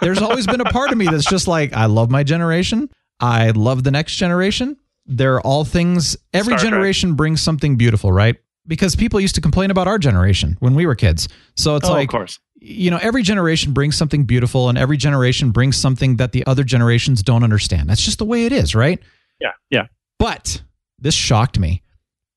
[0.00, 2.88] there's always been a part of me that's just like, I love my generation.
[3.20, 4.78] I love the next generation.
[5.04, 6.70] They're all things, every Star Trek.
[6.70, 8.36] generation brings something beautiful, right?
[8.66, 11.28] Because people used to complain about our generation when we were kids.
[11.56, 12.38] So it's oh, like, of course.
[12.56, 16.64] you know, every generation brings something beautiful and every generation brings something that the other
[16.64, 17.90] generations don't understand.
[17.90, 18.98] That's just the way it is, right?
[19.40, 19.86] Yeah, yeah.
[20.18, 20.62] But
[20.98, 21.82] this shocked me.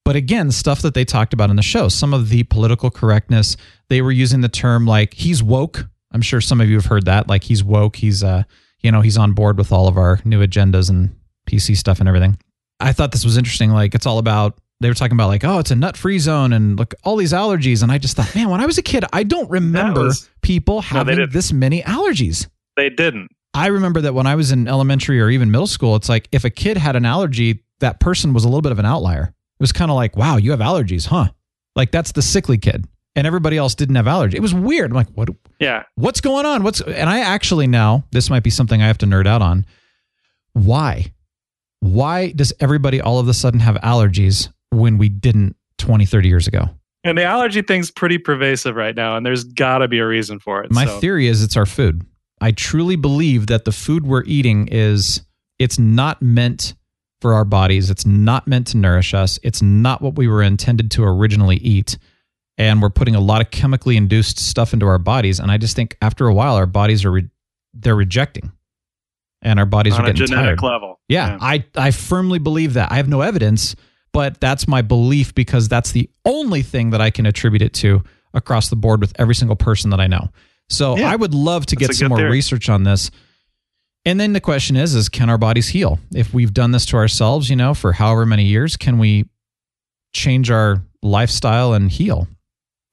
[0.06, 3.56] But again, stuff that they talked about in the show, some of the political correctness,
[3.90, 5.86] they were using the term like he's woke.
[6.12, 7.28] I'm sure some of you have heard that.
[7.30, 7.96] Like he's woke.
[7.96, 8.44] He's uh,
[8.82, 11.16] you know, he's on board with all of our new agendas and
[11.50, 12.38] PC stuff and everything.
[12.80, 13.72] I thought this was interesting.
[13.72, 16.52] Like it's all about they were talking about like, oh, it's a nut free zone
[16.52, 17.82] and look all these allergies.
[17.82, 20.82] And I just thought, man, when I was a kid, I don't remember was- people
[20.82, 21.32] having didn't.
[21.32, 22.48] this many allergies.
[22.76, 23.30] They didn't.
[23.54, 26.44] I remember that when I was in elementary or even middle school, it's like if
[26.44, 29.24] a kid had an allergy, that person was a little bit of an outlier.
[29.26, 31.30] It was kind of like, wow, you have allergies, huh?
[31.76, 32.88] Like that's the sickly kid.
[33.16, 34.34] And everybody else didn't have allergies.
[34.36, 34.90] It was weird.
[34.90, 35.84] I'm like, what Yeah.
[35.96, 36.64] what's going on?
[36.64, 39.66] What's and I actually now, this might be something I have to nerd out on.
[40.54, 41.14] Why?
[41.80, 46.48] Why does everybody all of a sudden have allergies when we didn't 20, 30 years
[46.48, 46.70] ago?
[47.04, 50.40] And the allergy thing's pretty pervasive right now, and there's got to be a reason
[50.40, 50.72] for it.
[50.72, 51.00] My so.
[51.00, 52.06] theory is it's our food.
[52.44, 55.22] I truly believe that the food we're eating is
[55.60, 56.74] it's not meant
[57.22, 57.90] for our bodies.
[57.90, 59.40] It's not meant to nourish us.
[59.44, 61.98] It's not what we were intended to originally eat.
[62.58, 65.40] And we're putting a lot of chemically induced stuff into our bodies.
[65.40, 67.30] And I just think after a while, our bodies are re-
[67.74, 68.52] they're rejecting,
[69.42, 70.70] and our bodies on are a getting genetic tired.
[70.70, 71.00] level.
[71.08, 72.92] Yeah, I, I firmly believe that.
[72.92, 73.78] I have no evidence,
[74.12, 78.04] but that's my belief because that's the only thing that I can attribute it to
[78.34, 80.30] across the board with every single person that I know.
[80.70, 82.32] So Yeah, I would love to get some more theory.
[82.32, 83.12] research on this.
[84.06, 86.00] And then the question is, is can our bodies heal?
[86.14, 89.26] If we've done this to ourselves, you know, for however many years, can we
[90.14, 92.28] change our lifestyle and heal?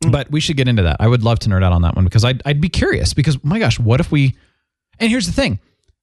[0.04, 0.11] Hmm.
[0.11, 0.96] But we should get into that.
[1.00, 3.42] I would love to nerd out on that one because I'd, I'd be curious because,
[3.44, 4.37] my gosh, what if we.
[4.98, 5.59] And here's the thing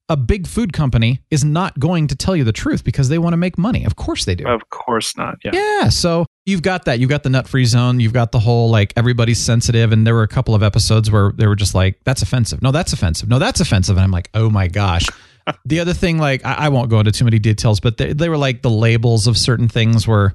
[0.10, 3.34] a big food company is not going to tell you the truth because they want
[3.34, 3.86] to make money.
[3.86, 4.47] Of course they do.
[4.47, 5.38] Of course not.
[5.43, 5.51] Yeah.
[5.53, 5.89] Yeah.
[5.89, 6.99] So you've got that.
[6.99, 7.99] You've got the nut free zone.
[7.99, 9.91] You've got the whole like everybody's sensitive.
[9.91, 12.62] And there were a couple of episodes where they were just like, that's offensive.
[12.63, 13.29] No, that's offensive.
[13.29, 13.97] No, that's offensive.
[13.97, 15.05] And I'm like, oh my gosh.
[15.65, 18.29] the other thing, like, I, I won't go into too many details, but they, they
[18.29, 20.33] were like the labels of certain things were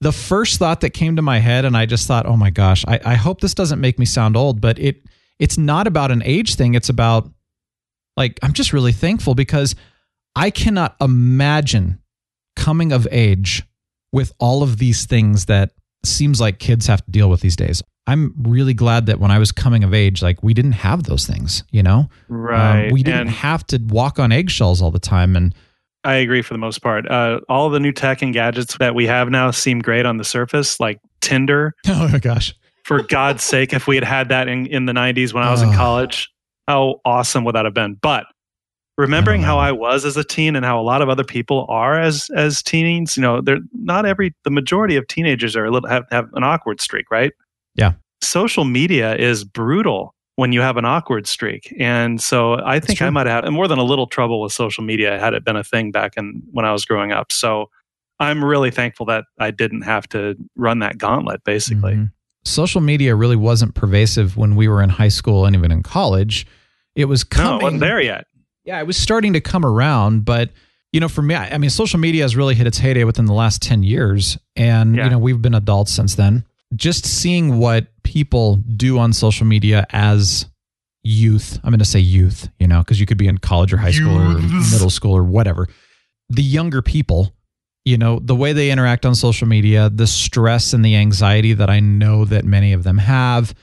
[0.00, 1.64] the first thought that came to my head.
[1.64, 4.36] And I just thought, oh my gosh, I, I hope this doesn't make me sound
[4.36, 5.06] old, but it,
[5.38, 6.74] it's not about an age thing.
[6.74, 7.30] It's about
[8.16, 9.76] like, I'm just really thankful because
[10.34, 12.00] I cannot imagine
[12.56, 13.62] coming of age
[14.12, 15.72] with all of these things that
[16.04, 17.82] seems like kids have to deal with these days.
[18.06, 21.24] I'm really glad that when I was coming of age, like we didn't have those
[21.26, 22.08] things, you know?
[22.28, 22.92] Um, Right.
[22.92, 25.36] we didn't And- have to walk on eggshells all the time.
[25.36, 25.54] And
[26.04, 27.08] I agree for the most part.
[27.08, 30.24] Uh, all the new tech and gadgets that we have now seem great on the
[30.24, 31.74] surface, like Tinder.
[31.88, 32.54] oh my gosh.
[32.84, 35.62] For God's sake, if we had had that in, in the 90s when I was
[35.62, 36.28] in college,
[36.66, 37.94] how awesome would that have been?
[38.02, 38.24] But
[38.98, 42.00] remembering how I was as a teen and how a lot of other people are
[42.00, 43.16] as as teens.
[43.16, 46.44] You know, they're not every the majority of teenagers are a little have, have an
[46.44, 47.32] awkward streak, right?
[47.74, 47.92] Yeah.
[48.22, 53.10] Social media is brutal when you have an awkward streak, and so I think I
[53.10, 55.64] might have had more than a little trouble with social media had it been a
[55.64, 57.32] thing back in when I was growing up.
[57.32, 57.68] So
[58.20, 61.42] I'm really thankful that I didn't have to run that gauntlet.
[61.44, 62.12] Basically, Mhm.
[62.44, 66.44] Social media really wasn't pervasive when we were in high school and even in college.
[66.96, 67.60] It was no, coming.
[67.60, 68.26] it wasn't there yet.
[68.64, 70.50] Yeah, it was starting to come around, but
[70.92, 73.26] you know, for me, I I mean, social media has really hit its heyday within
[73.26, 75.04] the last ten years, and Yeah.
[75.04, 76.44] you know, we've been adults since then.
[76.74, 80.46] Just seeing what people do on social media as
[81.02, 83.76] youth, I'm going to say youth, you know, because you could be in college or
[83.76, 85.68] high school or middle school or whatever.
[86.30, 87.34] The younger people,
[87.84, 91.68] you know, the way they interact on social media, the stress and the anxiety that
[91.68, 93.54] I know that many of them have.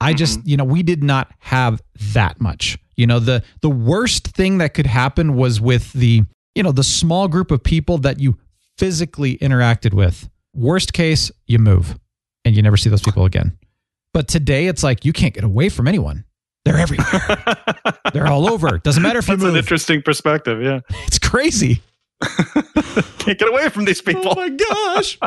[0.00, 0.48] I just, mm-hmm.
[0.48, 1.82] you know, we did not have
[2.14, 2.78] that much.
[2.96, 6.22] You know, the the worst thing that could happen was with the,
[6.54, 8.38] you know, the small group of people that you
[8.78, 10.28] physically interacted with.
[10.54, 11.98] Worst case, you move
[12.44, 13.58] and you never see those people again.
[14.14, 16.24] But today it's like you can't get away from anyone.
[16.64, 17.06] They're everywhere.
[18.12, 18.78] They're all over.
[18.78, 20.62] Doesn't matter if you That's an interesting perspective.
[20.62, 21.82] Yeah, It's crazy.
[23.18, 24.32] can't get away from these oh people.
[24.32, 25.18] Oh my gosh.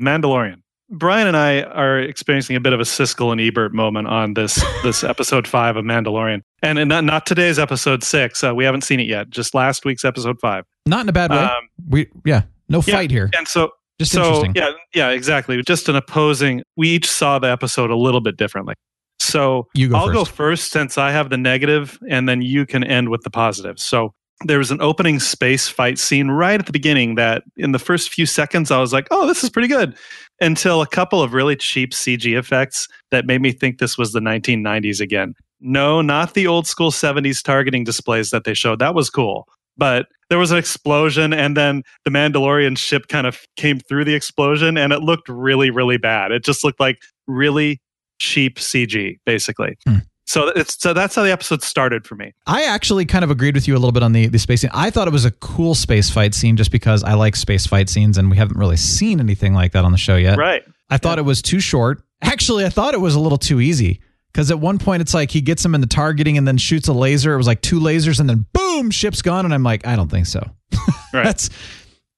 [0.00, 0.62] Mandalorian.
[0.92, 4.62] Brian and I are experiencing a bit of a Siskel and Ebert moment on this
[4.82, 8.44] this episode five of Mandalorian, and, and not, not today's episode six.
[8.44, 9.30] Uh, we haven't seen it yet.
[9.30, 10.64] Just last week's episode five.
[10.86, 11.38] Not in a bad way.
[11.38, 13.30] Um, we yeah, no yeah, fight here.
[13.36, 14.52] And so, Just so interesting.
[14.54, 15.60] yeah, yeah, exactly.
[15.62, 16.62] Just an opposing.
[16.76, 18.74] We each saw the episode a little bit differently.
[19.18, 20.36] So You go I'll go first.
[20.36, 23.78] first since I have the negative, and then you can end with the positive.
[23.78, 24.12] So
[24.44, 28.10] there was an opening space fight scene right at the beginning that in the first
[28.12, 29.96] few seconds I was like, "Oh, this is pretty good,"
[30.42, 34.20] until a couple of really cheap CG effects that made me think this was the
[34.20, 35.34] 1990s again.
[35.60, 38.80] No, not the old school 70s targeting displays that they showed.
[38.80, 39.46] That was cool.
[39.76, 44.14] But there was an explosion, and then the Mandalorian ship kind of came through the
[44.14, 46.32] explosion, and it looked really, really bad.
[46.32, 47.80] It just looked like really
[48.18, 49.76] cheap CG, basically.
[49.86, 49.98] Hmm.
[50.26, 52.32] So it's so that's how the episode started for me.
[52.46, 54.70] I actually kind of agreed with you a little bit on the, the space scene.
[54.72, 57.88] I thought it was a cool space fight scene just because I like space fight
[57.88, 60.38] scenes and we haven't really seen anything like that on the show yet.
[60.38, 60.62] Right.
[60.90, 62.02] I thought it was too short.
[62.22, 64.00] Actually, I thought it was a little too easy
[64.32, 66.88] because at one point it's like he gets him in the targeting and then shoots
[66.88, 67.34] a laser.
[67.34, 69.44] It was like two lasers and then boom, ship's gone.
[69.44, 70.42] And I'm like, I don't think so.
[71.14, 71.24] Right.
[71.24, 71.50] that's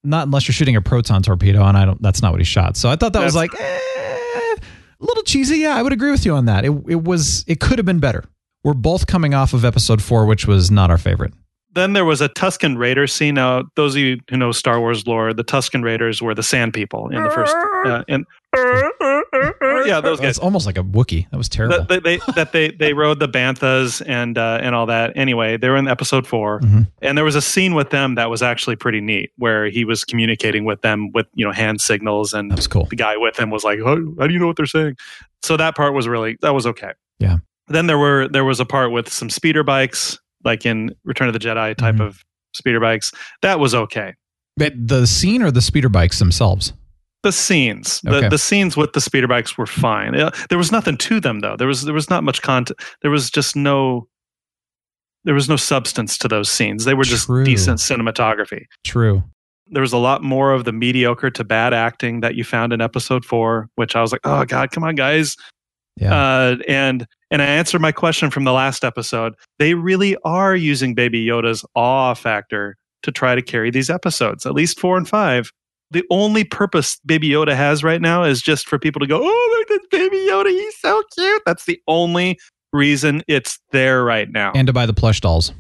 [0.05, 2.01] not unless you're shooting a proton torpedo, and I don't.
[2.01, 2.77] That's not what he shot.
[2.77, 3.79] So I thought that was like eh,
[5.01, 5.59] a little cheesy.
[5.59, 6.65] Yeah, I would agree with you on that.
[6.65, 8.25] It it was it could have been better.
[8.63, 11.35] We're both coming off of episode four, which was not our favorite.
[11.75, 13.35] Then there was a Tusken Raider scene.
[13.35, 16.73] Now, those of you who know Star Wars lore, the Tusken Raiders were the Sand
[16.73, 17.55] People in the first.
[17.85, 18.25] Uh, in,
[19.87, 20.31] yeah, those guys.
[20.31, 21.29] It's almost like a Wookiee.
[21.31, 21.85] That was terrible.
[21.85, 25.13] That they, they that they they rode the banthas and uh, and all that.
[25.17, 26.87] Anyway, they were in episode 4 Mhm.
[27.03, 30.05] and there was a scene with them that was actually pretty neat, where he was
[30.05, 32.85] communicating with them with you know hand signals, and that was cool.
[32.87, 34.97] the guy with him was like, how, how do you know what they're saying?
[35.43, 36.93] So that part was really that was okay.
[37.19, 37.39] Yeah.
[37.69, 41.33] Then there were there was a part with some speeder bikes, like in Return of
[41.33, 42.07] the Jedi type Mhm.
[42.07, 43.13] of speeder bikes.
[43.43, 44.15] That was okay.
[44.57, 46.73] But the scene or the speeder bikes themselves.
[47.25, 48.29] The scenes, the, Okay.
[48.29, 50.13] the scenes with the speeder bikes were fine.
[50.51, 51.57] There was nothing to them though.
[51.57, 52.79] There was there was not much content.
[53.03, 54.07] There was just no
[55.25, 56.85] there was no substance to those scenes.
[56.85, 57.45] They were just True.
[57.45, 58.67] decent cinematography.
[58.87, 59.23] True.
[59.69, 62.83] There was a lot more of the mediocre to bad acting that you found in
[62.83, 65.37] episode four, which I was like, oh god, come on, guys.
[65.99, 66.15] Yeah.
[66.15, 69.33] Uh, and and I answered my question from the last episode.
[69.59, 74.53] They really are using Baby Yoda's awe factor to try to carry these episodes, at
[74.53, 75.51] least four and five.
[75.95, 79.67] The only purpose Baby Yoda has right now is just for people to go, oh,
[79.69, 81.43] look at Baby Yoda, he's so cute.
[81.47, 82.39] That's the only
[82.73, 84.51] reason it's there right now.
[84.55, 85.53] and to buy the plush dolls.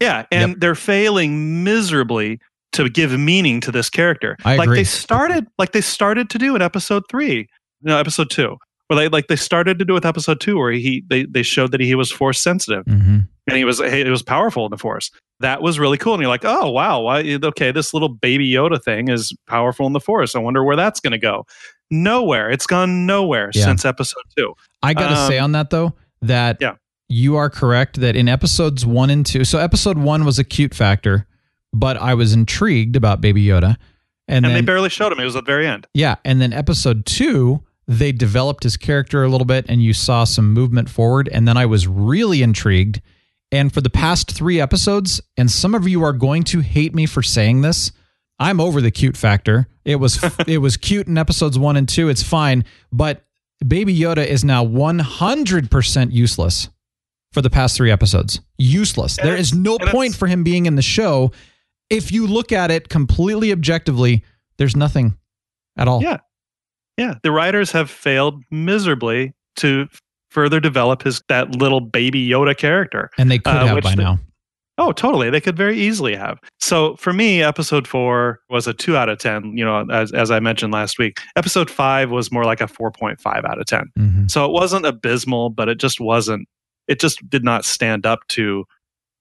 [0.00, 2.38] yeah, and they're failing miserably
[2.72, 4.36] to give meaning to this character.
[4.44, 4.80] I like agree.
[4.80, 7.48] they started, like they started to do in episode three,
[7.80, 11.02] no, episode two, where they like they started to do with episode two, where he
[11.08, 14.64] they they showed that he was force sensitive hmm and he was he was powerful
[14.66, 15.10] in the force.
[15.40, 18.82] That was really cool, and you're like, oh wow, why, okay, this little baby Yoda
[18.82, 20.34] thing is powerful in the force.
[20.34, 21.46] I wonder where that's going to go.
[21.90, 22.50] Nowhere.
[22.50, 23.64] It's gone nowhere Yeah.
[23.66, 24.54] since episode two.
[24.82, 26.72] I got to Um, say on that though that Yeah.
[27.08, 30.74] you are correct that in episodes one and two, so episode one was a cute
[30.74, 31.26] factor,
[31.72, 33.76] but I was intrigued about Baby Yoda,
[34.26, 35.20] and, And, then they barely showed him.
[35.20, 35.86] It was at the very end.
[35.94, 40.24] yeah, and then episode two they developed his character a little bit, and you saw
[40.24, 43.00] some movement forward, and then I was really intrigued.
[43.52, 47.06] And for the past three episodes, and some of you are going to hate me
[47.06, 47.92] for saying this,
[48.38, 49.68] I'm over the cute factor.
[49.84, 52.08] It was it was cute in episodes one and two.
[52.08, 53.24] It's fine, but
[53.66, 56.68] Baby Yoda is now 100% useless
[57.32, 58.40] for the past three episodes.
[58.58, 59.18] Useless.
[59.18, 61.32] And there is no point for him being in the show.
[61.88, 64.24] If you look at it completely objectively,
[64.58, 65.16] there's nothing
[65.76, 66.02] at all.
[66.02, 66.18] Yeah.
[66.98, 69.86] Yeah, the writers have failed miserably to
[70.36, 73.10] further develop his that little baby Yoda character.
[73.16, 74.18] And they could Uh, have by they- now.
[74.76, 75.30] Oh, totally.
[75.30, 76.38] They could very easily have.
[76.60, 80.30] So for me, episode four was a two out of 10, you know, as, as
[80.30, 81.18] I mentioned last week.
[81.34, 83.86] Episode five was more like a 4.5 out of 10.
[83.98, 84.30] Mhm.
[84.30, 86.46] So it wasn't abysmal, but it just wasn't,
[86.88, 88.66] it just did not stand up to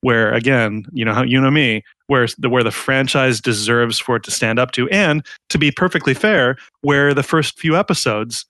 [0.01, 4.17] where, again, you know, how you know me, where the, where the franchise deserves for
[4.17, 4.89] it to stand up to.
[4.89, 8.45] And to be perfectly fair, where the first few episodes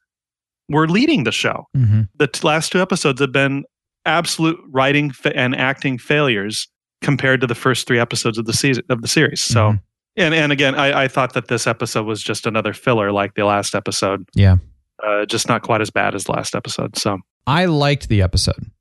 [0.69, 1.65] were leading the show.
[1.75, 2.09] Mhm.
[2.17, 3.63] The t- last two episodes have been
[4.05, 6.67] absolute writing fa- and acting failures
[7.01, 9.41] compared to the first three episodes of the season of the series.
[9.41, 9.79] So, Mhm.
[10.17, 13.45] and and again, I, I thought that this episode was just another filler, like the
[13.45, 14.57] last episode, Yeah.
[15.05, 16.97] uh, just not quite as bad as the last episode.
[16.97, 18.71] So, I liked the episode.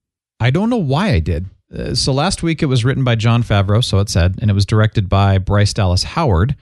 [0.40, 1.46] I don't know why I did.
[1.74, 4.54] Uh, so last week it was written by Jon Favreau, so it said, and it
[4.54, 6.54] was directed by Bryce Dallas Howard,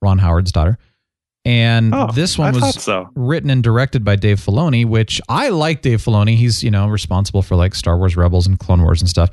[0.00, 0.78] Ron Howard's daughter.
[1.46, 3.08] And oh, this one I was so.
[3.14, 6.34] written and directed by Dave Filoni, which I like Dave Filoni.
[6.34, 9.30] He's, you know, responsible for like Star Wars Rebels and Clone Wars and stuff.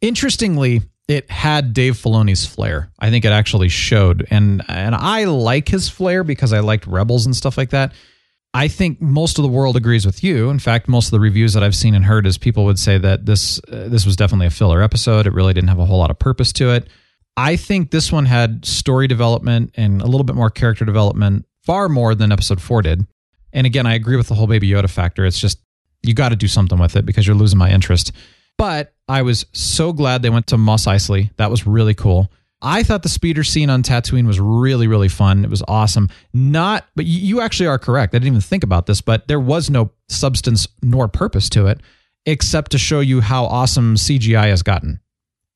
[0.00, 2.92] Interestingly, it had Dave Filoni's flair.
[3.00, 4.24] I think it actually showed.
[4.30, 7.92] And and I like his flair because I liked Rebels and stuff like that.
[8.54, 10.50] I think most of the world agrees with you.
[10.50, 12.98] In fact, most of the reviews that I've seen and heard is people would say
[12.98, 15.26] that this uh, this was definitely a filler episode.
[15.26, 16.88] It really didn't have a whole lot of purpose to it.
[17.38, 21.90] I think this one had story development and a little bit more character development, far
[21.90, 23.06] more than episode 4 did.
[23.52, 25.26] And again, I agree with the whole Baby Yoda factor.
[25.26, 25.60] It's just
[26.02, 28.12] you got to do something with it because you're losing my interest.
[28.56, 31.30] But I was so glad they went to Mos Eisley.
[31.36, 32.32] That was really cool.
[32.62, 35.44] I thought the speeder scene on Tatooine was really, really fun.
[35.44, 36.08] It was awesome.
[36.32, 38.14] Not, but you, you actually are correct.
[38.14, 41.80] I didn't even think about this, but there was no substance nor purpose to it
[42.24, 45.00] except to show you how awesome CGI has gotten.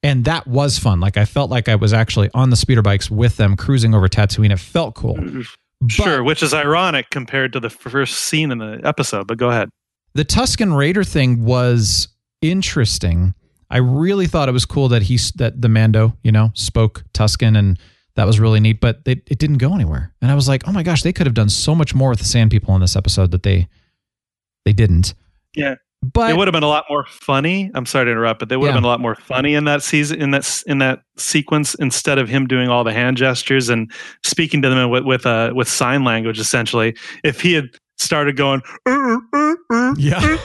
[0.03, 1.01] And that was fun.
[1.01, 4.09] Like I felt like I was actually on the speeder bikes with them cruising over
[4.09, 4.53] Tatooine.
[4.53, 5.17] It felt cool.
[5.17, 5.41] Mm-hmm.
[5.89, 9.27] Sure, which is ironic compared to the first scene in the episode.
[9.27, 9.69] But go ahead.
[10.15, 12.09] the Tusken Raider thing was
[12.41, 13.35] interesting.
[13.71, 17.57] I really thought it was cool that he that the Mando, you know, spoke Tusken,
[17.57, 17.79] and
[18.17, 18.81] that was really neat.
[18.81, 21.27] But it, it didn't go anywhere, and I was like, oh my gosh, they could
[21.27, 23.69] have done so much more with the Sand People in this episode that they
[24.65, 25.15] they didn't.
[25.57, 25.77] Yeah.
[26.03, 27.71] But it would have been a lot more funny.
[27.75, 28.79] I'm sorry to interrupt, but they would have Yeah.
[28.81, 32.29] been a lot more funny in that season, in that in that sequence, instead of
[32.29, 33.91] him doing all the hand gestures and
[34.25, 36.41] speaking to them with with uh, with sign language.
[36.41, 37.67] Essentially, if he had
[37.99, 38.63] started going,
[39.97, 40.19] Yeah.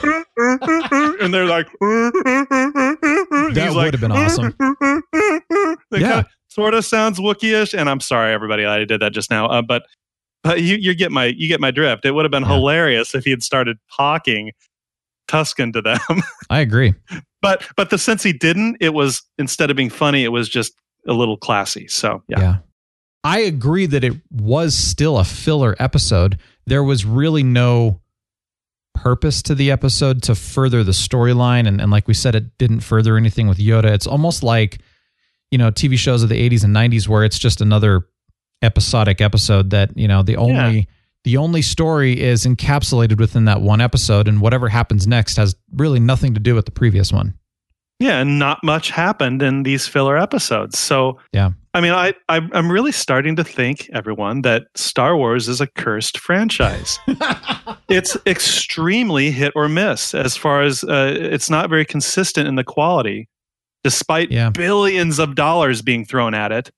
[1.20, 4.54] and they're like, That would have been awesome.
[5.90, 6.00] Yeah.
[6.10, 9.46] kind of, sort of sounds Wookieish, and I'm sorry, everybody, I did that just now,
[9.46, 9.82] uh, but.
[10.44, 12.04] But you, you get my you get my drift.
[12.04, 12.54] It would have been Yeah.
[12.54, 14.52] hilarious if he had started talking
[15.28, 16.22] Tusken to them.
[16.50, 16.94] I agree.
[17.40, 20.72] but but the sense he didn't, it was instead of being funny, it was just
[21.06, 21.86] a little classy.
[21.88, 22.56] So yeah, Yeah.
[23.24, 26.38] I agree that it was still a filler episode.
[26.66, 28.00] There was really no
[28.94, 31.66] purpose to the episode to further the storyline.
[31.66, 33.86] And, and like we said, it didn't further anything with Yoda.
[33.86, 34.78] It's almost like,
[35.50, 38.06] you know, TV shows of the 80s and 90s where it's just another
[38.62, 40.88] episodic episode that, you know, the only.
[41.24, 46.00] The only story is encapsulated within that one episode, and whatever happens next has really
[46.00, 47.34] nothing to do with the previous one.
[48.00, 50.78] yeah, and not much happened in these filler episodes.
[50.78, 51.50] So Yeah.
[51.74, 55.66] I mean, I I'm I'm really starting to think everyone that Star Wars is a
[55.66, 56.98] cursed franchise.
[57.88, 62.64] it's extremely hit or miss as far as uh, it's not very consistent in the
[62.64, 63.28] quality,
[63.84, 64.50] despite Yeah.
[64.50, 66.70] billions of dollars being thrown at it.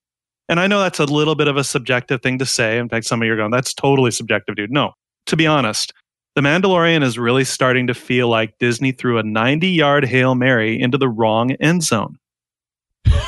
[0.50, 2.76] And I know that's a little bit of a subjective thing to say.
[2.76, 4.92] In fact, some of you are going, "That's totally subjective, dude." No,
[5.26, 5.94] to be honest,
[6.36, 10.96] The Mandalorian is really starting to feel like Disney threw a 90-yard hail mary into
[10.96, 12.18] the wrong end zone.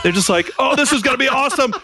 [0.03, 1.75] They're just like, "Oh, this is going to be awesome."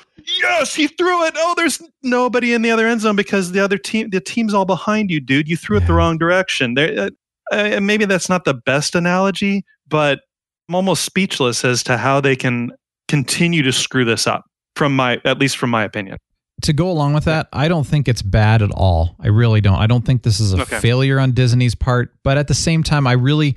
[0.43, 1.35] yes, he threw it.
[1.37, 4.65] Oh, there's nobody in the other end zone because the other team, the team's all
[4.65, 5.49] behind you, dude.
[5.49, 6.75] You threw it the wrong direction.
[6.75, 7.11] There, uh,
[7.53, 10.21] uh, maybe that's not the best analogy, but
[10.69, 12.73] I'm almost speechless as to how they can
[13.07, 14.48] continue to screw this up.
[14.79, 16.17] From my, at least from my opinion.
[16.63, 19.15] to go along with that, I don't think it's bad at all.
[19.21, 19.79] I really don't.
[19.79, 20.79] I don't think this is a Okay.
[20.81, 23.57] failure on Disney's part, but at the same time, I really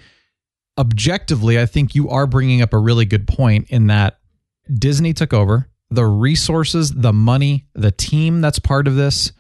[0.78, 4.20] objectively, I think you are bringing up a really good point in that
[4.74, 9.32] Disney took over the resources, the money, the team that's part of this.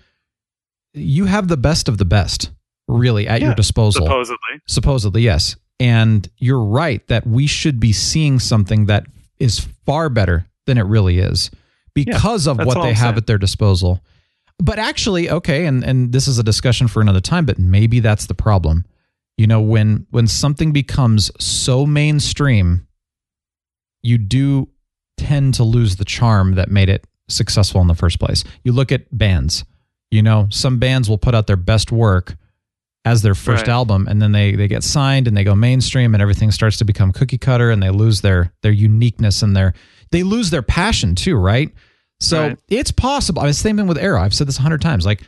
[0.93, 2.51] You have the best of the best,
[2.87, 4.05] really, at your disposal.
[4.05, 4.37] Supposedly,
[4.67, 5.55] Supposedly, yes.
[5.79, 9.05] And you're right that we should be seeing something that
[9.39, 11.49] is far better than it really is
[11.93, 13.17] because of what they I'm have saying.
[13.17, 14.01] at their disposal.
[14.59, 18.27] But actually, okay, and, and this is a discussion for another time, but maybe that's
[18.27, 18.85] the problem.
[19.37, 22.85] You know, when when something becomes so mainstream,
[24.03, 24.69] you do
[25.17, 28.43] tend to lose the charm that made it successful in the first place.
[28.63, 29.63] You look at bands.
[30.11, 32.35] You know, some bands will put out their best work
[33.05, 33.73] as their first Right.
[33.73, 36.85] album and then they they get signed and they go mainstream and everything starts to
[36.85, 39.73] become cookie cutter and they lose their their uniqueness and their
[40.11, 41.71] they lose their passion too, right?
[42.19, 42.59] So Right.
[42.69, 43.41] it's possible.
[43.41, 44.21] I mean, same thing with Arrow.
[44.21, 45.05] I've said this a hundred times.
[45.05, 45.23] Like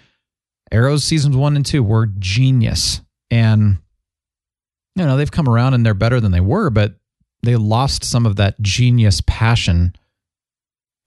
[0.71, 3.77] Arrow's seasons one and two were genius, and
[4.95, 6.95] you know they've come around and they're better than they were, but
[7.41, 9.95] they lost some of that genius passion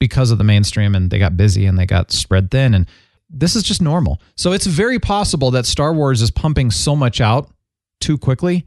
[0.01, 2.87] because of the mainstream, and they got busy and they got spread thin, and
[3.31, 4.21] this is just normal.
[4.37, 7.51] So it's very possible that Star Wars is pumping so much out
[8.01, 8.67] too quickly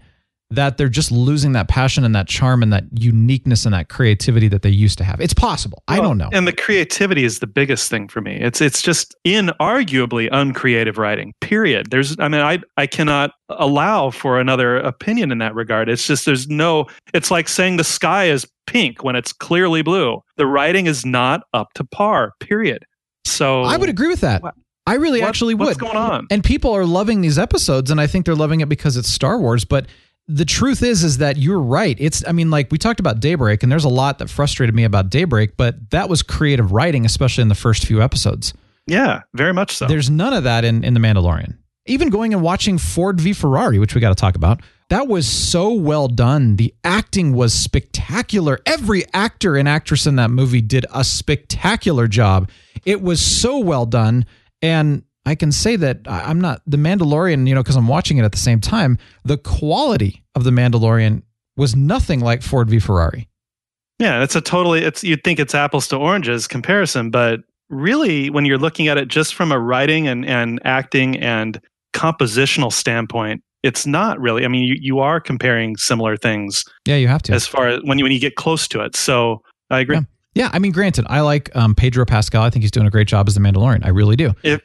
[0.52, 4.48] that they're just losing that passion and that charm and that uniqueness and that creativity
[4.48, 5.22] that they used to have.
[5.22, 5.84] It's possible.
[5.88, 6.30] I don't know.
[6.34, 8.36] And the creativity is the biggest thing for me.
[8.40, 11.34] It's it's just inarguably uncreative writing.
[11.42, 11.92] Period.
[11.92, 15.88] There's I mean I I cannot allow for another opinion in that regard.
[15.88, 20.22] It's just there's no it's like saying the sky is pink when it's clearly blue.
[20.38, 22.34] The writing is not up to par.
[22.40, 22.86] Period.
[23.26, 24.42] So I would agree with that.
[24.42, 24.56] What-
[24.88, 25.66] I really what- actually would.
[25.68, 26.26] what's going on?
[26.32, 29.38] And people are loving these episodes, and I think they're loving it because it's Star
[29.38, 29.64] Wars.
[29.64, 29.86] But
[30.30, 31.98] the truth is, is that you're right.
[32.00, 34.84] It's, I mean, like we talked about Daybreak, and there's a lot that frustrated me
[34.84, 38.54] about Daybreak, but that was creative writing, especially in the first few episodes.
[38.86, 39.88] Yeah, very much so.
[39.88, 41.58] There's none of that in, in The Mandalorian.
[41.88, 45.28] Even going and watching Ford v Ferrari, which we got to talk about, that was
[45.28, 46.58] so well done.
[46.58, 48.60] The acting was spectacular.
[48.68, 52.50] Every actor and actress in that movie did a spectacular job.
[52.86, 54.28] It was so well done.
[54.62, 58.24] And I can say that I'm not The Mandalorian, you know, because I'm watching it
[58.24, 58.98] at the same time.
[59.24, 61.24] The quality of The Mandalorian
[61.58, 63.28] was nothing like Ford v Ferrari.
[64.00, 68.46] Yeah, it's a totally it's you'd think it's apples to oranges comparison, but really when
[68.46, 71.60] you're looking at it just from a writing and, and acting and
[71.94, 74.46] compositional standpoint, it's not really.
[74.46, 77.34] I mean, you, you are comparing similar things Yeah, you have to.
[77.34, 78.96] as far as when you when you get close to it.
[78.96, 79.98] So I agree.
[79.98, 80.04] Yeah.
[80.36, 82.44] Yeah, I mean, granted, I like um, Pedro Pascal.
[82.44, 83.84] I think he's doing a great job as the Mandalorian.
[83.84, 84.34] I really do.
[84.44, 84.62] If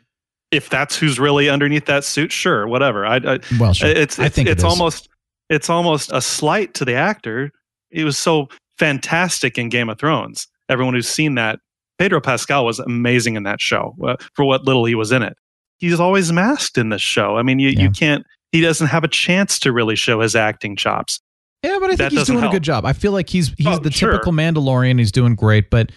[0.54, 3.04] if that's who's really underneath that suit, sure, whatever.
[3.04, 3.88] I, I Well, sure.
[3.88, 4.64] it's I think it's is.
[4.64, 5.08] almost
[5.50, 7.50] it's almost a slight to the actor.
[7.90, 8.48] It was so
[8.78, 10.46] fantastic in Game of Thrones.
[10.68, 11.58] Everyone who's seen that,
[11.98, 15.36] Pedro Pascal was amazing in that show uh, for what little he was in it.
[15.78, 17.36] He's always masked in this show.
[17.36, 17.80] I mean, you, Yeah.
[17.82, 18.24] you can't.
[18.52, 21.20] He doesn't have a chance to really show his acting chops.
[21.62, 22.84] Yeah, but I think he's doing a good job.
[22.84, 24.12] I feel like he's he's Oh, the sure.
[24.12, 24.98] typical Mandalorian.
[24.98, 25.90] He's doing great, but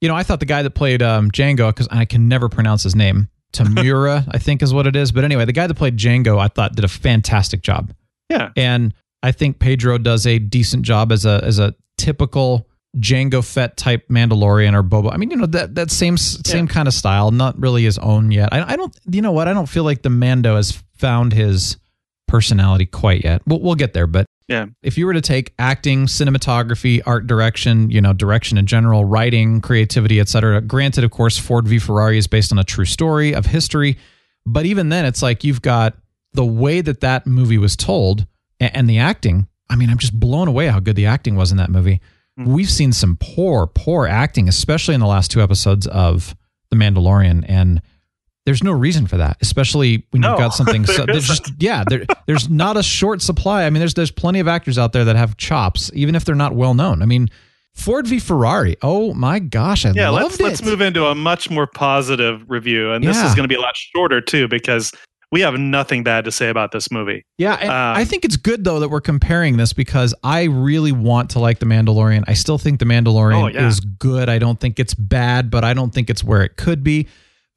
[0.00, 2.82] you know, I thought the guy that played um, Jango because I can never pronounce
[2.82, 3.28] his name.
[3.52, 5.12] Tamura, I think is what it is.
[5.12, 7.92] But anyway, the guy that played Jango, I thought did a fantastic job,
[8.28, 13.44] Yeah, and I think Pedro does a decent job as a as a typical Jango
[13.44, 15.12] Fett type Mandalorian or Boba.
[15.12, 18.30] I mean, you know that that same same kind of style, not really his own
[18.30, 18.52] yet.
[18.52, 19.46] I, I don't, you know what?
[19.48, 21.76] I don't feel like the Mando has found his
[22.30, 23.42] personality quite yet.
[23.46, 24.66] We'll, we'll get there, but yeah.
[24.82, 29.60] if you were to take acting, cinematography, art direction, you know, direction in general, writing,
[29.60, 30.60] creativity, etc.
[30.60, 33.98] Granted, of course, Ford v Ferrari is based on a true story of history,
[34.46, 35.96] but even then, it's like you've got
[36.32, 38.26] the way that that movie was told
[38.58, 39.48] and, and the acting.
[39.68, 42.00] I mean, I'm just blown away how good the acting was in that movie.
[42.36, 42.52] Hmm.
[42.52, 46.34] We've seen some poor, poor acting, especially in the last two episodes of
[46.70, 47.82] The Mandalorian, and
[48.50, 50.84] there's no reason for that, especially when you've got something.
[50.96, 53.64] so, there's just yeah, there, there's not a short supply.
[53.64, 56.34] I mean, there's there's plenty of actors out there that have chops, even if they're
[56.34, 57.02] not well known.
[57.02, 57.28] I mean,
[57.74, 58.76] Ford v Ferrari.
[58.82, 60.42] Oh my gosh, I yeah loved let's it.
[60.42, 63.28] let's move into a much more positive review and this Yeah.
[63.28, 64.92] is going to be a lot shorter too because
[65.32, 68.64] we have nothing bad to say about this movie Yeah, Um, I think it's good
[68.64, 72.24] though that we're comparing this because I really want to like the Mandalorian.
[72.26, 73.68] I still think the Mandalorian Oh, yeah.
[73.68, 74.28] is good.
[74.28, 77.06] I don't think it's bad, but I don't think it's where it could be.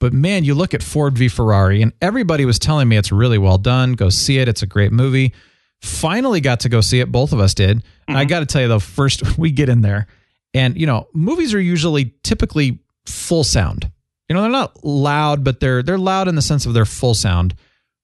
[0.03, 3.37] But man, you look at Ford v Ferrari, and everybody was telling me it's really
[3.37, 3.93] well done.
[3.93, 4.49] Go see it.
[4.49, 5.33] It's a great movie.
[5.81, 7.09] Finally got to go see it.
[7.09, 7.77] Both of us did.
[7.77, 8.17] Mm-hmm.
[8.17, 10.07] I got to tell you though, first we get in there,
[10.53, 13.89] and you know, movies are usually typically full sound.
[14.27, 17.13] You know, they're not loud, but they're they're loud in the sense of they're full
[17.13, 17.55] sound.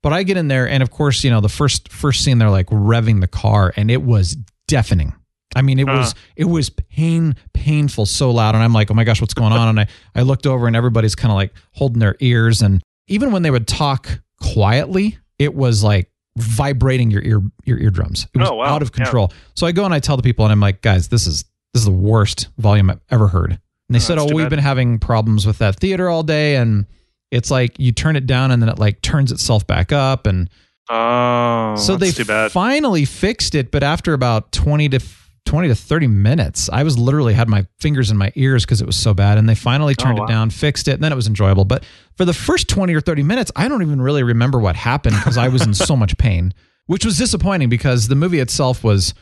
[0.02, 2.50] But I get in there, and of course, you know, the first first scene they're
[2.50, 4.38] like revving the car, and it was
[4.70, 5.16] deafening.
[5.56, 9.04] I mean, it was it was pain painful, so loud, and I'm like, oh my
[9.04, 9.68] gosh, what's going on?
[9.70, 13.32] And I I looked over, and everybody's kind of like holding their ears, and even
[13.32, 18.28] when they would talk quietly, it was like vibrating your ear your eardrums.
[18.34, 18.66] It was Oh, wow.
[18.66, 19.04] out of Yeah.
[19.04, 19.32] control.
[19.56, 21.44] So I go and I tell the people, and I'm like, guys, this is
[21.74, 23.52] this is the worst volume I've ever heard.
[23.52, 24.50] And they Oh, said, oh, we've bad.
[24.52, 26.86] been having problems with that theater all day, and
[27.32, 30.48] it's like you turn it down, and then it like turns itself back up, and
[30.92, 35.00] oh so that's they too bad finally fixed it, but after about 20 to
[35.46, 38.86] 20 to 30 minutes, I was literally had my fingers in my ears because it
[38.88, 39.38] was so bad.
[39.38, 40.28] And they finally oh, turned Oh, wow.
[40.28, 41.66] it down, fixed it, and then it was enjoyable.
[41.66, 41.84] But
[42.18, 45.38] for the first 20 or 30 minutes, I don't even really remember what happened because
[45.38, 46.54] I was in so much pain.
[46.88, 49.14] which was disappointing because the movie itself was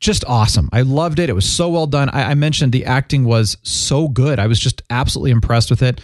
[0.00, 0.68] just awesome.
[0.72, 1.28] I loved it.
[1.28, 2.08] It was so well done.
[2.08, 4.38] I, I mentioned the acting was so good.
[4.38, 6.00] I was just absolutely impressed with it.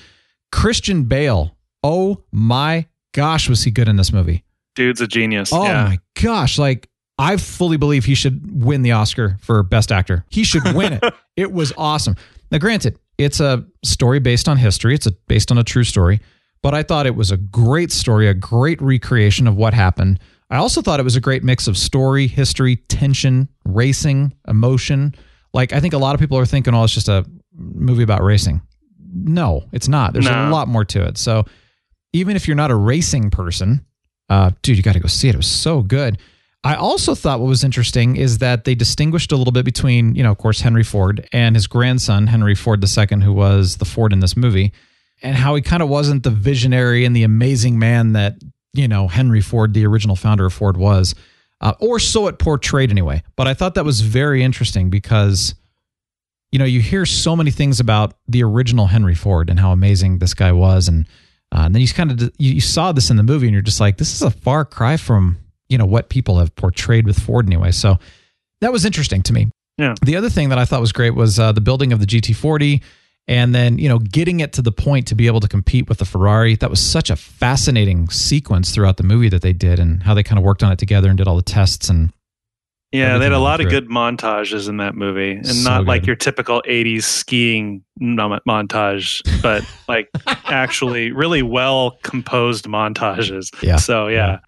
[0.52, 4.44] Christian Bale, oh my gosh, was he good in this movie?
[4.74, 5.52] Dude's a genius.
[5.52, 5.84] Oh yeah.
[5.84, 6.58] my gosh.
[6.58, 6.88] Like,
[7.20, 10.24] I fully believe he should win the Oscar for Best Actor.
[10.30, 11.04] He should win it.
[11.36, 12.16] It was awesome.
[12.50, 16.20] Now, granted, it's a story based on history, it's a, based on a true story,
[16.62, 20.20] but I thought it was a great story, a great recreation of what happened.
[20.50, 25.14] I also thought it was a great mix of story, history, tension, racing, emotion.
[25.54, 28.22] Like, I think a lot of people are thinking, oh, it's just a movie about
[28.22, 28.60] racing.
[29.14, 30.12] No, it's not.
[30.12, 31.16] There's a lot more to it.
[31.16, 31.46] So,
[32.12, 33.86] even if you're not a racing person,
[34.28, 35.34] uh, dude, you got to go see it.
[35.34, 36.18] It was so good.
[36.62, 40.22] I also thought what was interesting is that they distinguished a little bit between, you
[40.22, 44.12] know, of course, Henry Ford and his grandson, Henry Ford II, who was the Ford
[44.12, 44.72] in this movie,
[45.22, 48.34] and how he kind of wasn't the visionary and the amazing man that,
[48.74, 51.14] you know, Henry Ford, the original founder of Ford, was,
[51.62, 53.22] uh, or so it portrayed anyway.
[53.36, 55.54] But I thought that was very interesting because,
[56.52, 60.18] you know, you hear so many things about the original Henry Ford and how amazing
[60.18, 60.88] this guy was.
[60.88, 61.06] And,
[61.52, 63.62] uh, and then you kind of you, you saw this in the movie and you're
[63.62, 65.38] just like, this is a far cry from
[65.70, 67.70] you know what people have portrayed with Ford anyway.
[67.70, 67.98] So
[68.60, 69.48] that was interesting to me.
[69.78, 69.94] Yeah.
[70.04, 72.82] The other thing that I thought was great was uh, the building of the GT40,
[73.28, 75.96] and then you know getting it to the point to be able to compete with
[75.98, 76.54] the Ferrari.
[76.56, 80.22] That was such a fascinating sequence throughout the movie that they did, and how they
[80.22, 82.12] kind of worked on it together and did all the tests and
[82.92, 83.80] Yeah, they had a lot of through it.
[83.82, 86.08] good montages in that movie, and So not like good.
[86.08, 90.08] your typical '80s skiing montage, but like
[90.46, 93.48] actually really well composed montages.
[93.62, 93.76] Yeah.
[93.76, 94.40] So yeah,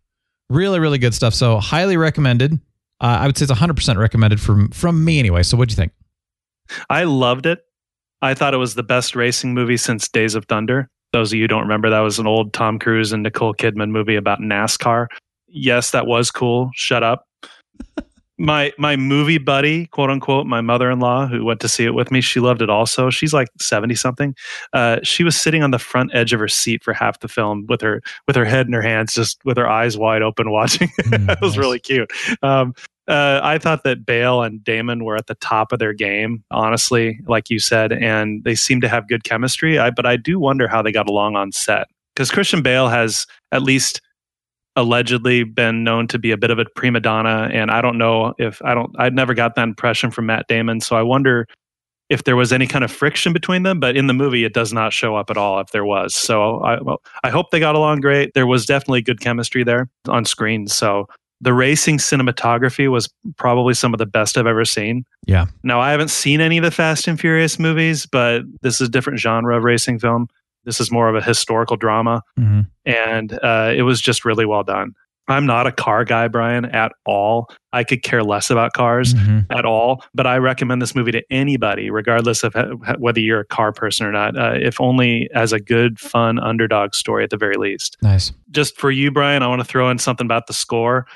[0.53, 1.35] really really good stuff.
[1.35, 2.55] So highly recommended.
[3.01, 5.43] Uh, I would say it's 100% recommended from from me anyway.
[5.43, 5.93] So what do you think?
[6.89, 7.61] I loved it.
[8.23, 10.89] I thought it was the best racing movie since Days of Thunder.
[11.13, 14.15] Those of you don't remember, that was an old Tom Cruise and Nicole Kidman movie
[14.15, 15.09] about NASCAR.
[15.49, 16.71] Yes, that was cool.
[16.75, 17.27] Shut up.
[18.43, 21.95] My my movie buddy, quote unquote, my mother in law who went to see it
[21.95, 23.09] with me, she loved it also.
[23.09, 24.35] She's like seventy something.
[24.73, 27.67] Uh, she was sitting on the front edge of her seat for half the film
[27.69, 30.89] with her with her head in her hands, just with her eyes wide open, watching.
[31.03, 31.59] Mm, it was nice.
[31.59, 32.11] really cute.
[32.43, 32.75] Um,
[33.07, 37.21] uh, I thought that Bale and Damon were at the top of their game, honestly,
[37.27, 39.79] like you said, and they seem to have good chemistry.
[39.79, 43.27] I, but I do wonder how they got along on set because Christian Bale has
[43.53, 44.01] at least
[44.77, 48.35] allegedly been known to be a bit of a prima donna, and I don't know
[48.39, 48.95] if I don't.
[48.99, 51.47] I never got that impression from Matt Damon, so I wonder
[52.09, 53.81] if there was any kind of friction between them.
[53.81, 55.61] But in the movie, it does not show up at all.
[55.61, 58.35] If there was, so I, well, I hope they got along great.
[58.35, 60.67] There was definitely good chemistry there on screen.
[60.67, 61.07] So
[61.43, 65.05] the racing cinematography was probably some of the best I've ever seen.
[65.27, 65.47] Yeah.
[65.65, 68.91] Now, I haven't seen any of the Fast and Furious movies, but this is a
[68.91, 70.29] different genre of racing film.
[70.65, 74.65] This is more of a historical drama, hmm and uh, it was just really well
[74.65, 74.93] done.
[75.29, 77.49] I'm not a car guy, Brian, at all.
[77.73, 79.47] I could care less about cars Mhm.
[79.51, 82.55] at all, but I recommend this movie to anybody, regardless of
[82.99, 86.97] whether you're a car person or not, uh, if only as a good, fun underdog
[86.97, 87.97] story at the very least.
[88.03, 88.33] Nice.
[88.51, 91.07] Just for you, Brian, I want to throw in something about the score.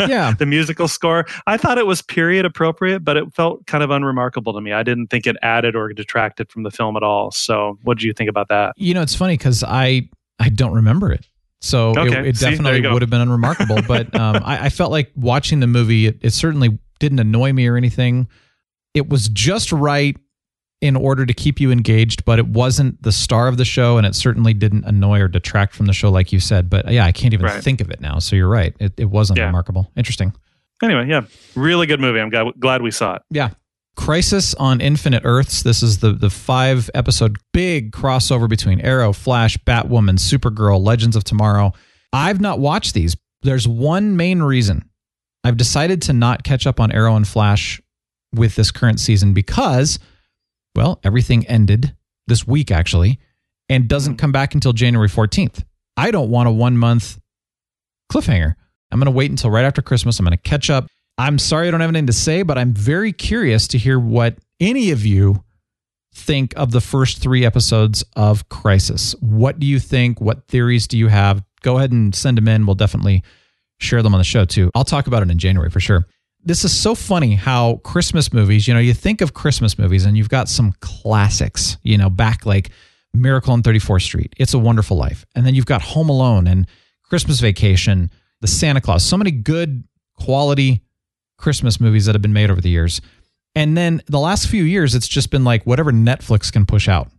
[0.00, 0.32] Yeah.
[0.38, 1.26] the musical score.
[1.46, 4.72] I thought it was period appropriate, but it felt kind of unremarkable to me.
[4.72, 7.30] I didn't think it added or detracted from the film at all.
[7.30, 8.74] So, what did you think about that?
[8.76, 11.26] You know, it's funny because I I don't remember it,
[11.60, 12.28] so it- Okay.
[12.28, 12.92] it, See, there definitely go.
[12.92, 13.80] would have been unremarkable.
[13.88, 17.66] but um, I, I felt like watching the movie, it, it certainly didn't annoy me
[17.66, 18.28] or anything.
[18.94, 20.16] It was just right
[20.82, 24.06] in order to keep you engaged, but it wasn't the star of the show, and
[24.06, 26.68] it certainly didn't annoy or detract from the show, like you said.
[26.68, 27.62] But yeah, I can't even Right.
[27.62, 28.18] think of it now.
[28.18, 29.46] So you're right; it, it wasn't Yeah.
[29.46, 29.90] remarkable.
[29.96, 30.34] Interesting.
[30.82, 31.22] Anyway, yeah,
[31.54, 32.20] really good movie.
[32.20, 33.22] I'm glad, glad we saw it.
[33.30, 33.50] Yeah.
[33.96, 35.62] Crisis on Infinite Earths.
[35.62, 41.24] This is the the five episode big crossover between Arrow, Flash, Batwoman, Supergirl, Legends of
[41.24, 41.72] Tomorrow.
[42.12, 43.16] I've not watched these.
[43.40, 44.84] There's one main reason.
[45.44, 47.80] I've decided to not catch up on Arrow and Flash
[48.34, 49.98] with this current season because
[50.76, 51.94] well, everything ended
[52.26, 53.18] this week actually
[53.68, 54.18] and doesn't hmm.
[54.18, 55.64] come back until January 14th.
[55.96, 57.18] I don't want a 1 month
[58.12, 58.54] cliffhanger.
[58.90, 60.18] I'm going to wait until right after Christmas.
[60.18, 60.86] I'm going to catch up.
[61.18, 64.38] I'm sorry I don't have anything to say, but I'm very curious to hear what
[64.60, 65.42] any of you
[66.14, 69.14] think of the first three episodes of Crisis.
[69.20, 70.20] What do you think?
[70.20, 71.42] What theories do you have?
[71.62, 72.66] Go ahead and send them in.
[72.66, 73.22] We'll definitely
[73.80, 74.70] share them on the show too.
[74.74, 76.06] I'll talk about it in January for sure.
[76.46, 80.16] This is so funny how Christmas movies, you know, you think of Christmas movies and
[80.16, 82.70] you've got some classics, you know, back like
[83.12, 85.26] Miracle on 34th Street, It's a Wonderful Life.
[85.34, 86.68] And then you've got Home Alone and
[87.02, 89.04] Christmas Vacation, The Santa Claus.
[89.04, 89.82] So many good
[90.14, 90.82] quality
[91.36, 93.00] Christmas movies that have been made over the years.
[93.56, 97.10] And then the last few years, it's just been like whatever Netflix can push out.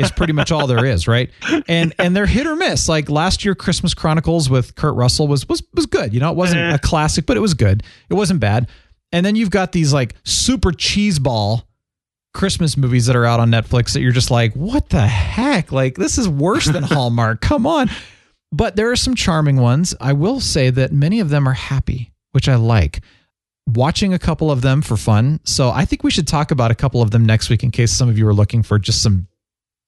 [0.00, 1.30] Is pretty much all there is, right?
[1.68, 2.88] And and they're hit or miss.
[2.88, 6.14] Like last year, Christmas Chronicles with Kurt Russell was was was good.
[6.14, 6.74] You know, it wasn't Eh.
[6.74, 7.82] a classic, but it was good.
[8.08, 8.68] It wasn't bad.
[9.12, 11.64] And then you've got these like super cheeseball
[12.34, 15.70] Christmas movies that are out on Netflix that you're just like, what the heck?
[15.70, 17.40] Like this is worse than Hallmark.
[17.42, 17.90] Come on.
[18.52, 19.94] But there are some charming ones.
[20.00, 23.00] I will say that many of them are happy, which I like.
[23.66, 25.40] Watching a couple of them for fun.
[25.44, 27.92] So I think we should talk about a couple of them next week in case
[27.92, 29.28] some of you are looking for just some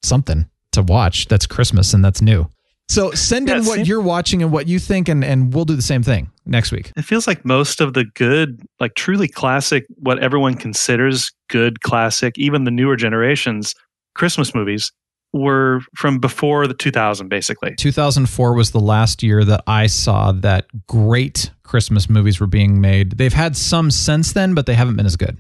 [0.04, 2.48] something to watch that's Christmas and that's new.
[2.88, 5.74] So send in what same- you're watching and what you think, and, and we'll do
[5.74, 6.92] the same thing next week.
[6.96, 12.38] It feels like most of the good, like truly classic, what everyone considers good classic,
[12.38, 13.74] even the newer generations,
[14.14, 14.92] Christmas movies
[15.32, 17.74] were from before the 2000, basically.
[17.76, 23.12] 2004 was the last year that I saw that great Christmas movies were being made.
[23.18, 25.38] They've had some since then, but they haven't been as good.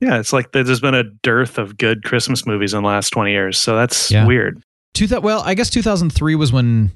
[0.00, 3.30] Yeah, it's like there's been a dearth of good Christmas movies in the last 20
[3.32, 3.58] years.
[3.58, 4.26] So that's Yeah.
[4.26, 4.62] weird.
[4.94, 6.90] Two thou- well, I guess 2003 was when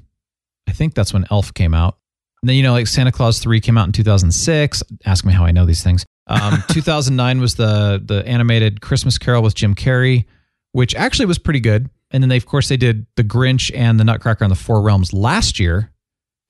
[0.67, 1.97] I think that's when Elf came out.
[2.41, 4.83] And then you know, like Santa Claus 3 came out in 2006.
[5.05, 6.05] Ask me how I know these things.
[6.27, 10.25] Um, 2009 was the the animated Christmas Carol with Jim Carrey,
[10.71, 11.89] which actually was pretty good.
[12.11, 14.81] And then they, of course, they did The Grinch and The Nutcracker on the Four
[14.81, 15.91] Realms last year.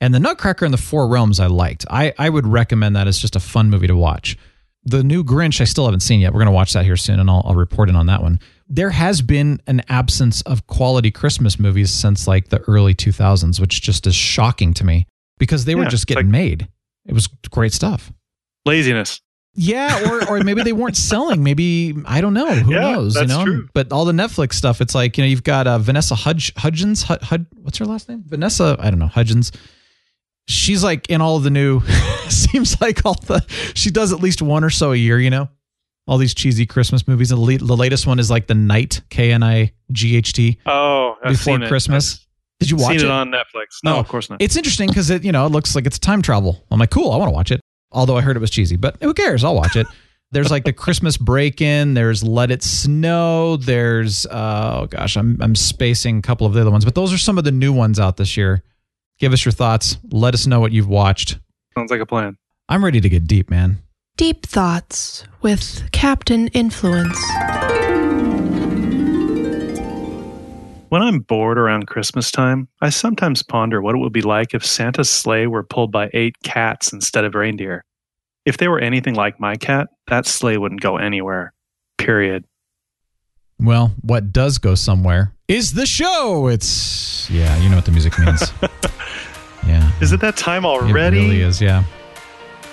[0.02, 1.86] And The Nutcracker and the Four Realms I liked.
[1.90, 4.38] I, I would recommend that as just a fun movie to watch.
[4.86, 6.32] The new Grinch I still haven't seen yet.
[6.32, 8.40] We're going to watch that here soon, and I'll, I'll report in on that one.
[8.68, 13.82] There has been an absence of quality Christmas movies since like the early 2000s, which
[13.82, 15.08] just is shocking to me
[15.40, 16.68] because they were just getting like- made.
[17.06, 18.12] It was great stuff.
[18.66, 19.22] Laziness.
[19.58, 21.42] Yeah, or or maybe they weren't selling.
[21.44, 22.52] Maybe I don't know.
[22.56, 23.16] Who Yeah, knows?
[23.16, 23.46] You know.
[23.46, 23.70] true.
[23.74, 27.04] But all the Netflix stuff, it's like you know, you've got uh, Vanessa Hudge, Hudgens.
[27.04, 28.24] Hud, Hud, what's her last name?
[28.28, 28.76] Vanessa.
[28.80, 29.08] I don't know.
[29.08, 29.52] Hudgens.
[30.48, 31.82] She's like in all of the new.
[32.30, 33.44] seems like all the
[33.76, 35.20] she does at least one or so a year.
[35.20, 35.50] You know,
[36.08, 37.30] all these cheesy Christmas movies.
[37.30, 40.58] The, le- the latest one is like the Night K N I G H T
[40.66, 41.68] Oh, I've before seen it.
[41.68, 42.26] Christmas.
[42.60, 43.06] Did you watch seen it?
[43.06, 43.80] it on Netflix.
[43.84, 44.42] No, Oh, of course not.
[44.42, 46.64] It's interesting because it, you know, it looks like it's time travel.
[46.72, 47.60] I'm like, cool, I want to watch it.
[47.92, 49.44] Although I heard it was cheesy, but who cares?
[49.44, 49.88] I'll watch it.
[50.32, 55.38] There's like the Christmas break in, there's Let It Snow, there's uh, oh gosh, I'm
[55.42, 57.72] I'm spacing a couple of the other ones, but those are some of the new
[57.72, 58.64] ones out this year.
[59.20, 59.98] Give us your thoughts.
[60.12, 61.40] Let us know what you've watched.
[61.78, 62.38] Sounds like a plan.
[62.68, 63.80] I'm ready to get deep, man.
[64.18, 67.20] Deep Thoughts with Captain Influence.
[70.90, 74.66] When I'm bored around Christmas time, I sometimes ponder what it would be like if
[74.66, 77.84] Santa's sleigh were pulled by eight cats instead of reindeer.
[78.46, 81.54] If they were anything like my cat, that sleigh wouldn't go anywhere.
[81.98, 82.46] Period.
[83.60, 86.48] Well, what does go somewhere is the show.
[86.48, 88.52] It's yeah, you know what the music means.
[89.68, 89.92] yeah.
[90.02, 91.18] Is it that time already?
[91.18, 91.84] It really is, yeah.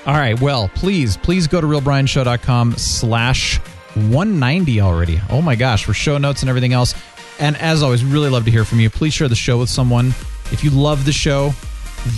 [0.07, 0.39] All right.
[0.41, 3.59] Well, please, please go to realbrianshow.com slash
[3.95, 5.21] 190 already.
[5.31, 6.95] Oh my gosh, for show notes and everything else.
[7.39, 8.91] And as always, really love to hear from you.
[8.91, 10.09] Please share the show with someone.
[10.51, 11.53] If you love the show,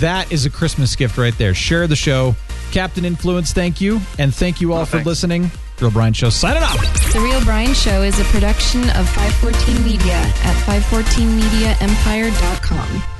[0.01, 1.53] that is a Christmas gift right there.
[1.55, 2.35] Share the show.
[2.73, 4.01] Captain Influence, thank you.
[4.19, 5.07] And thank you all Oh, for thanks.
[5.07, 5.51] listening.
[5.81, 6.79] Real Brian Show signing off.
[7.13, 13.14] The Real Brian Show is a production of 514 Media at 514mediaempire.com.